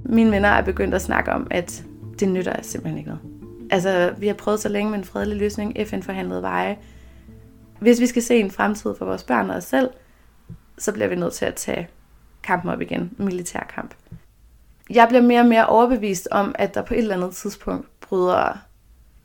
Mine 0.08 0.30
venner 0.30 0.48
er 0.48 0.62
begyndt 0.62 0.94
at 0.94 1.02
snakke 1.02 1.32
om, 1.32 1.46
at 1.50 1.84
det 2.20 2.28
nytter 2.28 2.62
simpelthen 2.62 2.98
ikke 2.98 3.10
noget. 3.10 3.22
Altså, 3.70 4.14
vi 4.18 4.26
har 4.26 4.34
prøvet 4.34 4.60
så 4.60 4.68
længe 4.68 4.90
med 4.90 4.98
en 4.98 5.04
fredelig 5.04 5.36
løsning, 5.36 5.76
FN-forhandlede 5.86 6.42
veje. 6.42 6.78
Hvis 7.80 8.00
vi 8.00 8.06
skal 8.06 8.22
se 8.22 8.40
en 8.40 8.50
fremtid 8.50 8.94
for 8.98 9.04
vores 9.04 9.22
børn 9.22 9.50
og 9.50 9.56
os 9.56 9.64
selv, 9.64 9.90
så 10.78 10.92
bliver 10.92 11.08
vi 11.08 11.14
nødt 11.14 11.32
til 11.32 11.44
at 11.44 11.54
tage 11.54 11.88
kampen 12.42 12.70
op 12.70 12.80
igen, 12.80 13.10
militærkamp. 13.16 13.94
Jeg 14.90 15.08
bliver 15.08 15.22
mere 15.22 15.40
og 15.40 15.46
mere 15.46 15.66
overbevist 15.66 16.28
om, 16.30 16.54
at 16.58 16.74
der 16.74 16.82
på 16.82 16.94
et 16.94 16.98
eller 16.98 17.16
andet 17.16 17.34
tidspunkt 17.34 18.00
bryder 18.00 18.58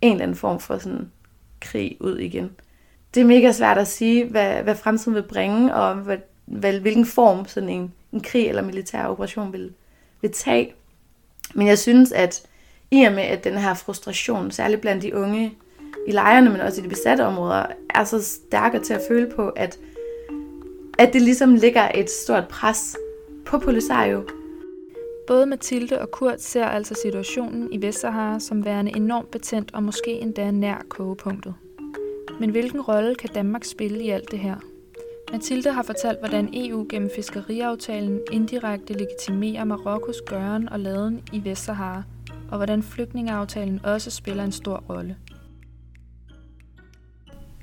en 0.02 0.12
eller 0.12 0.24
anden 0.24 0.38
form 0.38 0.60
for 0.60 0.78
sådan 0.78 1.12
krig 1.62 1.98
ud 2.00 2.18
igen. 2.18 2.52
Det 3.14 3.22
er 3.22 3.26
mega 3.26 3.52
svært 3.52 3.78
at 3.78 3.88
sige, 3.88 4.26
hvad, 4.30 4.64
hvad 4.64 4.76
fremtiden 4.76 5.16
vil 5.16 5.24
bringe, 5.24 5.76
og 5.76 5.96
hvad, 5.96 6.18
hvad, 6.46 6.80
hvilken 6.80 7.06
form 7.06 7.46
sådan 7.46 7.70
en, 7.70 7.94
en 8.12 8.22
krig 8.22 8.48
eller 8.48 8.62
militær 8.62 9.06
operation 9.06 9.54
vil, 9.54 9.74
vil 10.24 10.32
tage. 10.32 10.74
Men 11.56 11.68
jeg 11.68 11.80
synes, 11.80 12.12
at 12.12 12.44
i 12.92 13.04
og 13.04 13.14
med, 13.14 13.24
at 13.24 13.44
den 13.44 13.58
her 13.58 13.74
frustration, 13.74 14.52
særligt 14.52 14.82
blandt 14.82 15.04
de 15.04 15.16
unge 15.16 15.54
i 16.08 16.12
lejrene, 16.12 16.50
men 16.50 16.62
også 16.62 16.82
i 16.82 16.84
de 16.84 16.90
besatte 16.90 17.26
områder, 17.26 17.66
er 17.90 18.04
så 18.04 18.24
stærkere 18.24 18.84
til 18.84 18.94
at 18.94 19.02
føle 19.08 19.32
på, 19.36 19.50
at, 19.50 19.80
at 20.98 21.14
det 21.14 21.22
ligesom 21.22 21.56
ligger 21.56 21.92
et 21.96 22.10
stort 22.10 22.48
pres 22.48 22.98
på 23.46 23.60
Polisario. 23.60 24.24
Både 25.28 25.46
Mathilde 25.46 26.02
og 26.02 26.12
Kurt 26.12 26.42
ser 26.42 26.66
altså 26.66 26.96
situationen 27.02 27.74
i 27.74 27.82
Vestsahara 27.82 28.40
som 28.40 28.66
værende 28.66 28.96
enormt 28.96 29.32
betændt 29.32 29.74
og 29.74 29.84
måske 29.84 30.12
endda 30.12 30.52
nær 30.52 30.86
kogepunktet. 30.90 31.54
Men 32.40 32.50
hvilken 32.50 32.82
rolle 32.82 33.16
kan 33.16 33.30
Danmark 33.36 33.64
spille 33.64 34.04
i 34.04 34.10
alt 34.10 34.32
det 34.32 34.40
her? 34.40 34.56
Mathilde 35.34 35.72
har 35.72 35.84
fortalt, 35.84 36.20
hvordan 36.20 36.50
EU 36.54 36.86
gennem 36.90 37.10
fiskeriaftalen 37.16 38.20
indirekte 38.32 38.94
legitimerer 38.94 39.64
Marokkos 39.64 40.22
gøren 40.26 40.70
og 40.70 40.80
laden 40.80 41.20
i 41.32 41.42
Vestsahara, 41.44 42.04
og 42.52 42.58
hvordan 42.58 42.84
flygtningeaftalen 42.84 43.80
også 43.84 44.12
spiller 44.12 44.44
en 44.44 44.52
stor 44.52 44.84
rolle. 44.90 45.16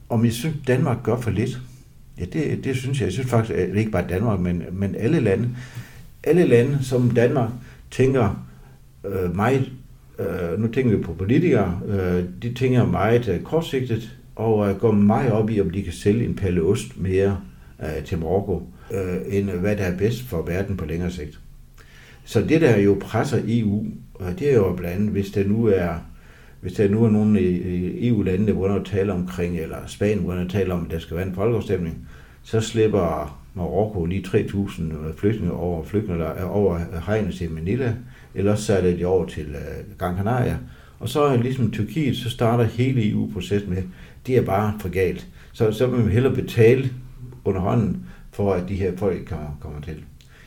Om 0.09 0.25
jeg 0.25 0.33
synes, 0.33 0.57
Danmark 0.67 1.03
gør 1.03 1.17
for 1.17 1.31
lidt? 1.31 1.61
Ja, 2.19 2.25
det, 2.25 2.65
det 2.65 2.77
synes 2.77 3.01
jeg. 3.01 3.05
Jeg 3.05 3.13
synes 3.13 3.31
faktisk, 3.31 3.59
at 3.59 3.69
det 3.69 3.79
ikke 3.79 3.91
bare 3.91 4.09
Danmark, 4.09 4.41
men, 4.41 4.63
men 4.73 4.95
alle 4.95 5.21
lande. 5.21 5.49
Alle 6.25 6.47
lande, 6.47 6.85
som 6.85 7.11
Danmark 7.11 7.51
tænker 7.91 8.47
øh, 9.05 9.37
meget, 9.37 9.73
øh, 10.19 10.59
nu 10.59 10.69
tænker 10.69 10.97
vi 10.97 11.03
på 11.03 11.13
politikere, 11.13 11.81
øh, 11.87 12.25
de 12.43 12.55
tænker 12.55 12.87
meget 12.87 13.29
øh, 13.29 13.43
kortsigtet, 13.43 14.17
og 14.37 14.71
øh, 14.71 14.77
går 14.77 14.93
meget 14.93 15.33
op 15.33 15.51
i, 15.51 15.61
om 15.61 15.71
de 15.71 15.83
kan 15.83 15.93
sælge 15.93 16.25
en 16.25 16.35
palle 16.35 16.63
ost 16.63 16.97
mere 16.97 17.41
øh, 17.83 18.05
til 18.05 18.19
Marokko, 18.19 18.63
øh, 18.91 19.39
end 19.39 19.51
øh, 19.51 19.61
hvad 19.61 19.77
der 19.77 19.85
er 19.85 19.97
bedst 19.97 20.23
for 20.23 20.43
verden 20.43 20.77
på 20.77 20.85
længere 20.85 21.11
sigt. 21.11 21.41
Så 22.25 22.41
det, 22.41 22.61
der 22.61 22.79
jo 22.79 22.97
presser 23.01 23.41
EU, 23.49 23.87
og 24.15 24.39
det 24.39 24.51
er 24.51 24.55
jo 24.55 24.75
blandt 24.77 24.97
andet, 24.97 25.11
hvis 25.11 25.31
der 25.31 25.45
nu 25.45 25.67
er 25.67 25.95
hvis 26.61 26.73
der 26.73 26.89
nu 26.89 27.05
er 27.05 27.11
nogle 27.11 27.43
i 27.43 28.09
EU-lande, 28.09 28.47
der 28.47 28.53
begynder 28.53 28.81
at 28.81 28.87
tale 28.87 29.13
omkring, 29.13 29.59
eller 29.59 29.77
Spanien 29.87 30.21
begynder 30.21 30.45
at 30.45 30.51
tale 30.51 30.73
om, 30.73 30.85
at 30.85 30.91
der 30.91 30.99
skal 30.99 31.17
være 31.17 31.27
en 31.27 31.35
folkeafstemning, 31.35 32.09
så 32.43 32.61
slipper 32.61 33.41
Marokko 33.55 34.05
lige 34.05 34.25
3.000 34.27 34.83
øh, 34.83 35.15
flygtninge 35.17 35.53
over, 35.53 35.85
flygtninge, 35.85 36.45
over 36.45 36.79
hegnet 37.07 37.35
til 37.35 37.51
Manila, 37.51 37.95
eller 38.35 38.55
så 38.55 38.75
er 38.75 38.97
de 38.97 39.05
over 39.05 39.27
til 39.27 39.47
øh, 39.47 39.99
Gran 39.99 40.17
Canaria. 40.17 40.59
Og 40.99 41.09
så 41.09 41.37
ligesom 41.37 41.71
Tyrkiet, 41.71 42.17
så 42.17 42.31
starter 42.31 42.65
hele 42.65 43.11
EU-processen 43.11 43.71
med, 43.71 43.83
det 44.27 44.37
er 44.37 44.43
bare 44.43 44.75
for 44.81 44.89
galt. 44.89 45.27
Så, 45.53 45.73
så 45.73 45.87
vil 45.87 46.01
man 46.01 46.11
hellere 46.13 46.35
betale 46.35 46.91
under 47.45 47.61
hånden, 47.61 48.07
for 48.33 48.53
at 48.53 48.69
de 48.69 48.75
her 48.75 48.97
folk 48.97 49.27
kommer, 49.29 49.59
kommer 49.61 49.81
til. 49.81 50.05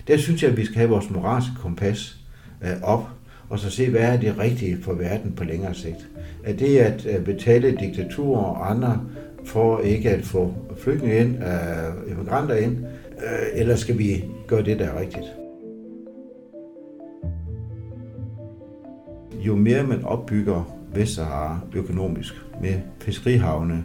Der 0.08 0.18
synes 0.18 0.44
jeg, 0.44 0.52
at 0.52 0.58
vi 0.58 0.66
skal 0.66 0.78
have 0.78 0.90
vores 0.90 1.10
moralske 1.10 1.52
kompas 1.62 2.18
øh, 2.62 2.82
op, 2.82 3.10
og 3.50 3.60
så 3.60 3.70
se, 3.70 3.90
hvad 3.90 4.02
er 4.02 4.18
det 4.18 4.38
rigtige 4.40 4.78
for 4.82 4.94
verden 4.94 5.32
på 5.32 5.44
længere 5.44 5.74
sigt. 5.74 6.08
Er 6.44 6.54
det 6.54 6.78
at 6.78 7.06
øh, 7.06 7.26
betale 7.26 7.78
diktaturer 7.80 8.44
og 8.44 8.72
andre 8.72 9.02
for 9.46 9.80
ikke 9.80 10.10
at 10.10 10.26
få 10.26 10.54
flygtninge 10.78 11.18
ind, 11.18 11.38
øh, 11.44 12.12
immigranter 12.12 12.56
ind, 12.56 12.78
øh, 13.18 13.48
eller 13.54 13.76
skal 13.76 13.98
vi 13.98 14.24
gøre 14.48 14.64
det, 14.64 14.80
der 14.80 14.86
er 14.86 15.00
rigtigt? 15.00 15.26
Jo 19.46 19.56
mere 19.56 19.84
man 19.84 20.04
opbygger 20.04 20.78
Vestsahara 20.94 21.60
økonomisk 21.76 22.34
med 22.62 22.74
fiskerihavne, 23.00 23.84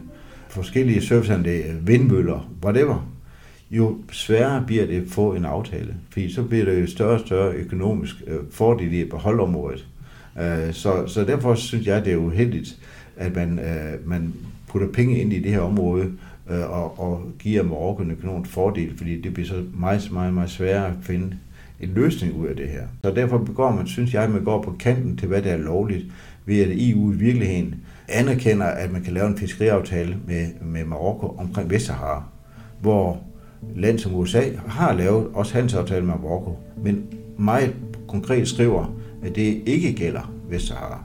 forskellige 0.49 1.01
serviceanlæg, 1.01 1.65
øh, 1.65 1.87
vindmøller, 1.87 2.51
whatever, 2.63 3.09
jo 3.71 3.97
sværere 4.11 4.63
bliver 4.67 4.85
det 4.85 5.01
at 5.01 5.07
få 5.07 5.33
en 5.33 5.45
aftale. 5.45 5.95
Fordi 6.09 6.33
så 6.33 6.43
bliver 6.43 6.65
det 6.65 6.81
jo 6.81 6.87
større 6.87 7.13
og 7.13 7.19
større 7.19 7.53
økonomisk 7.53 8.15
øh, 8.27 8.37
fordel 8.51 8.93
i 8.93 9.01
at 9.01 9.09
beholde 9.09 9.43
området. 9.43 9.87
Øh, 10.39 10.73
så, 10.73 11.07
så 11.07 11.23
derfor 11.23 11.55
synes 11.55 11.87
jeg, 11.87 12.05
det 12.05 12.13
er 12.13 12.17
uheldigt, 12.17 12.77
at 13.17 13.35
man, 13.35 13.59
øh, 13.59 14.07
man 14.07 14.33
putter 14.67 14.87
penge 14.87 15.19
ind 15.19 15.33
i 15.33 15.39
det 15.39 15.51
her 15.51 15.59
område 15.59 16.11
øh, 16.49 16.71
og, 16.71 16.99
og 16.99 17.31
giver 17.39 17.63
Marokko 17.63 18.03
en 18.03 18.11
økonomisk 18.11 18.51
fordel, 18.51 18.97
fordi 18.97 19.21
det 19.21 19.33
bliver 19.33 19.47
så 19.47 19.63
meget, 19.73 20.09
meget, 20.11 20.33
meget 20.33 20.49
sværere 20.49 20.87
at 20.87 20.93
finde 21.01 21.37
en 21.79 21.89
løsning 21.95 22.35
ud 22.35 22.47
af 22.47 22.55
det 22.55 22.67
her. 22.67 22.83
Så 23.03 23.11
derfor 23.11 23.37
begår 23.37 23.71
man, 23.71 23.87
synes 23.87 24.13
jeg, 24.13 24.23
at 24.23 24.29
man 24.29 24.43
går 24.43 24.61
på 24.61 24.75
kanten 24.79 25.17
til, 25.17 25.27
hvad 25.27 25.41
der 25.41 25.51
er 25.51 25.57
lovligt, 25.57 26.05
ved 26.45 26.59
at 26.61 26.69
EU 26.71 27.11
i 27.11 27.15
virkeligheden 27.15 27.75
anerkender, 28.11 28.65
at 28.65 28.91
man 28.91 29.03
kan 29.03 29.13
lave 29.13 29.27
en 29.27 29.37
fiskeriaftale 29.37 30.17
med, 30.27 30.47
med 30.61 30.85
Marokko 30.85 31.27
omkring 31.27 31.69
Vestsahara, 31.69 32.23
hvor 32.81 33.23
land 33.75 33.99
som 33.99 34.15
USA 34.15 34.41
har 34.67 34.93
lavet 34.93 35.27
også 35.33 35.53
handelsaftale 35.53 36.05
med 36.05 36.15
Marokko, 36.15 36.57
men 36.83 37.05
meget 37.37 37.75
konkret 38.07 38.47
skriver, 38.47 38.95
at 39.23 39.35
det 39.35 39.61
ikke 39.65 39.93
gælder 39.93 40.33
Vestsahara. 40.49 41.03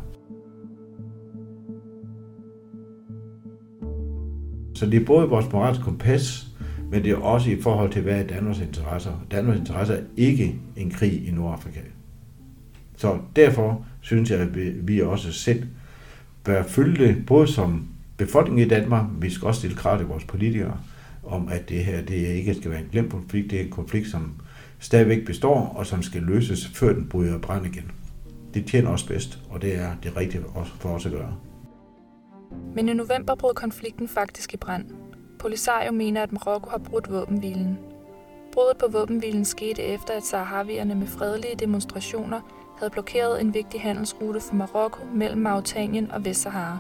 Så 4.75 4.87
det 4.87 5.01
er 5.03 5.07
både 5.07 5.29
vores 5.29 5.53
moralske 5.53 5.85
kompas, 5.85 6.47
men 6.90 7.03
det 7.03 7.12
er 7.12 7.17
også 7.17 7.51
i 7.51 7.61
forhold 7.61 7.93
til, 7.93 8.03
hvad 8.03 8.21
er 8.21 8.27
Danmarks 8.27 8.61
interesser. 8.61 9.27
Danmarks 9.31 9.59
interesser 9.59 9.95
er 9.95 10.01
ikke 10.17 10.55
en 10.77 10.90
krig 10.90 11.29
i 11.29 11.31
Nordafrika. 11.31 11.81
Så 12.97 13.19
derfor 13.37 13.85
synes 14.01 14.31
jeg, 14.31 14.40
at 14.40 14.49
vi 14.88 15.01
også 15.01 15.33
selv 15.33 15.62
bør 16.45 16.63
følge 16.63 17.07
det, 17.07 17.27
både 17.27 17.47
som 17.47 17.89
befolkning 18.17 18.61
i 18.61 18.69
Danmark, 18.69 19.05
vi 19.19 19.31
skal 19.31 19.47
også 19.47 19.59
stille 19.59 19.77
krav 19.77 19.99
til 19.99 20.07
vores 20.07 20.25
politikere, 20.25 20.77
om 21.23 21.49
at 21.49 21.69
det 21.69 21.85
her 21.85 22.03
det 22.03 22.15
ikke 22.15 22.55
skal 22.55 22.71
være 22.71 22.81
en 22.81 22.89
glemt 22.93 23.11
konflikt, 23.11 23.51
det 23.51 23.61
er 23.61 23.65
en 23.65 23.71
konflikt, 23.71 24.09
som 24.09 24.33
stadigvæk 24.79 25.27
består, 25.27 25.75
og 25.77 25.87
som 25.87 26.03
skal 26.03 26.23
løses, 26.23 26.67
før 26.67 26.93
den 26.93 27.09
bryder 27.09 27.39
brand 27.39 27.67
igen. 27.67 27.91
Det 28.55 28.67
tjener 28.67 28.91
os 28.91 29.03
bedst, 29.03 29.39
og 29.51 29.63
det 29.63 29.77
er 29.77 29.91
det 30.03 30.17
rigtige 30.17 30.43
for 30.81 30.89
os 30.89 31.07
at 31.07 31.13
gøre. 31.13 31.35
Men 32.75 32.89
i 32.89 32.95
november 32.95 33.35
brød 33.35 33.55
konflikten 33.55 34.09
faktisk 34.09 34.55
i 34.55 34.57
brand. 34.57 34.85
Polisario 35.39 35.93
mener, 35.93 36.23
at 36.23 36.33
Marokko 36.33 36.71
har 36.71 36.79
brudt 36.79 37.11
våbenhvilen. 37.11 37.79
På 38.55 38.61
skete 39.45 39.83
efter, 39.83 40.14
at 40.14 40.23
med 40.95 41.07
fredelige 41.07 41.55
demonstrationer 41.55 42.40
havde 42.79 42.90
blokeret 42.90 43.40
en 43.40 43.55
vigtig 43.55 43.81
handelsrute 43.81 44.40
for 44.40 44.55
Marokko 44.55 45.05
mellem 45.14 45.38
og 46.11 46.25
Vestsahara. 46.25 46.79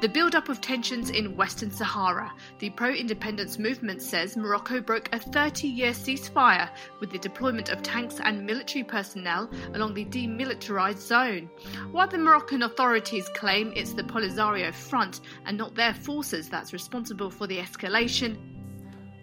The 0.00 0.08
build-up 0.08 0.48
of 0.50 0.60
tensions 0.60 1.10
in 1.10 1.38
Western 1.38 1.70
Sahara. 1.70 2.30
The 2.58 2.70
pro-independence 2.70 3.58
movement 3.58 4.02
says 4.02 4.36
Morocco 4.36 4.80
broke 4.80 5.08
a 5.12 5.18
30-year 5.18 5.92
ceasefire 5.92 6.68
with 7.00 7.10
the 7.10 7.28
deployment 7.28 7.70
of 7.70 7.82
tanks 7.82 8.20
and 8.20 8.46
military 8.46 8.84
personnel 8.84 9.48
along 9.74 9.94
the 9.94 10.04
demilitarized 10.04 11.00
zone. 11.00 11.48
While 11.92 12.08
the 12.08 12.18
Moroccan 12.18 12.62
authorities 12.62 13.28
claim 13.34 13.72
it's 13.74 13.94
the 13.94 14.02
Polisario 14.02 14.70
Front 14.72 15.20
and 15.46 15.56
not 15.56 15.74
their 15.74 15.94
forces 15.94 16.48
that's 16.50 16.72
responsible 16.72 17.30
for 17.30 17.46
the 17.46 17.58
escalation, 17.58 18.36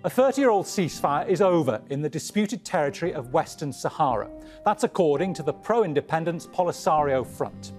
a 0.05 0.09
30 0.09 0.41
year 0.41 0.49
old 0.49 0.65
ceasefire 0.65 1.25
is 1.27 1.41
over 1.41 1.81
in 1.89 2.01
the 2.01 2.09
disputed 2.09 2.65
territory 2.65 3.13
of 3.13 3.31
Western 3.31 3.71
Sahara. 3.71 4.29
That's 4.65 4.83
according 4.83 5.33
to 5.35 5.43
the 5.43 5.53
pro 5.53 5.83
independence 5.83 6.45
Polisario 6.45 7.25
Front. 7.25 7.71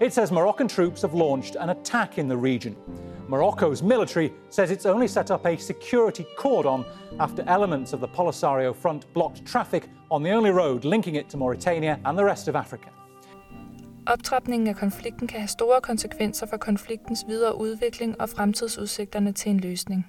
It 0.00 0.12
says 0.12 0.32
Moroccan 0.32 0.68
troops 0.68 1.02
have 1.02 1.12
launched 1.12 1.56
an 1.56 1.70
attack 1.70 2.16
in 2.16 2.28
the 2.28 2.36
region. 2.36 2.76
Morocco's 3.28 3.82
military 3.82 4.32
says 4.48 4.70
it's 4.70 4.86
only 4.86 5.08
set 5.08 5.30
up 5.30 5.44
a 5.44 5.56
security 5.56 6.26
cordon 6.38 6.84
after 7.20 7.42
elements 7.46 7.92
of 7.92 8.00
the 8.00 8.08
Polisario 8.08 8.74
front 8.74 9.12
blocked 9.12 9.44
traffic 9.44 9.88
on 10.10 10.22
the 10.22 10.30
only 10.30 10.50
road 10.50 10.84
linking 10.84 11.16
it 11.16 11.28
to 11.28 11.36
Mauritania 11.36 11.98
and 12.04 12.16
the 12.16 12.24
rest 12.24 12.48
of 12.48 12.56
Africa. 12.56 12.88
Optrapningen 14.06 14.68
af 14.68 14.76
konflikten 14.76 15.28
kan 15.28 15.40
have 15.40 15.48
store 15.48 15.80
konsekvenser 15.80 16.46
for 16.46 16.56
konfliktens 16.56 17.24
videre 17.28 17.60
udvikling 17.60 18.20
og 18.20 18.28
fremtidsudsigterne 18.28 19.32
til 19.32 19.50
en 19.50 19.60
løsning. 19.60 20.06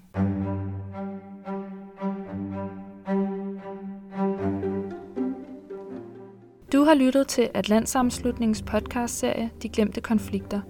Du 6.71 6.84
har 6.84 6.93
lyttet 6.93 7.27
til 7.27 7.49
Atlantsamslutningens 7.53 8.62
podcastserie 8.62 9.49
De 9.63 9.69
Glemte 9.69 10.01
Konflikter 10.01 10.62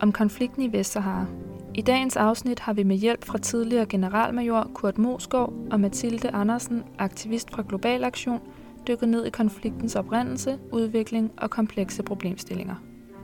om 0.00 0.12
konflikten 0.12 0.62
i 0.62 0.72
Vestsahara. 0.72 1.26
I 1.74 1.82
dagens 1.82 2.16
afsnit 2.16 2.60
har 2.60 2.72
vi 2.72 2.82
med 2.82 2.96
hjælp 2.96 3.24
fra 3.24 3.38
tidligere 3.38 3.86
generalmajor 3.86 4.70
Kurt 4.74 4.98
Mosgaard 4.98 5.52
og 5.70 5.80
Mathilde 5.80 6.30
Andersen, 6.30 6.84
aktivist 6.98 7.50
fra 7.50 7.64
Global 7.68 8.04
Aktion, 8.04 8.40
dykket 8.88 9.08
ned 9.08 9.24
i 9.24 9.30
konfliktens 9.30 9.96
oprindelse, 9.96 10.58
udvikling 10.72 11.32
og 11.36 11.50
komplekse 11.50 12.02
problemstillinger. 12.02 12.74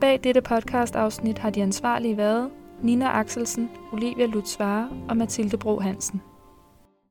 Bag 0.01 0.19
dette 0.23 0.41
podcastafsnit 0.41 1.37
har 1.37 1.49
de 1.49 1.63
ansvarlige 1.63 2.17
været 2.17 2.49
Nina 2.81 3.07
Axelsen, 3.19 3.69
Olivia 3.91 4.25
Lutzvare 4.25 4.89
og 5.09 5.17
Mathilde 5.17 5.57
Bro 5.57 5.79
Hansen. 5.79 6.21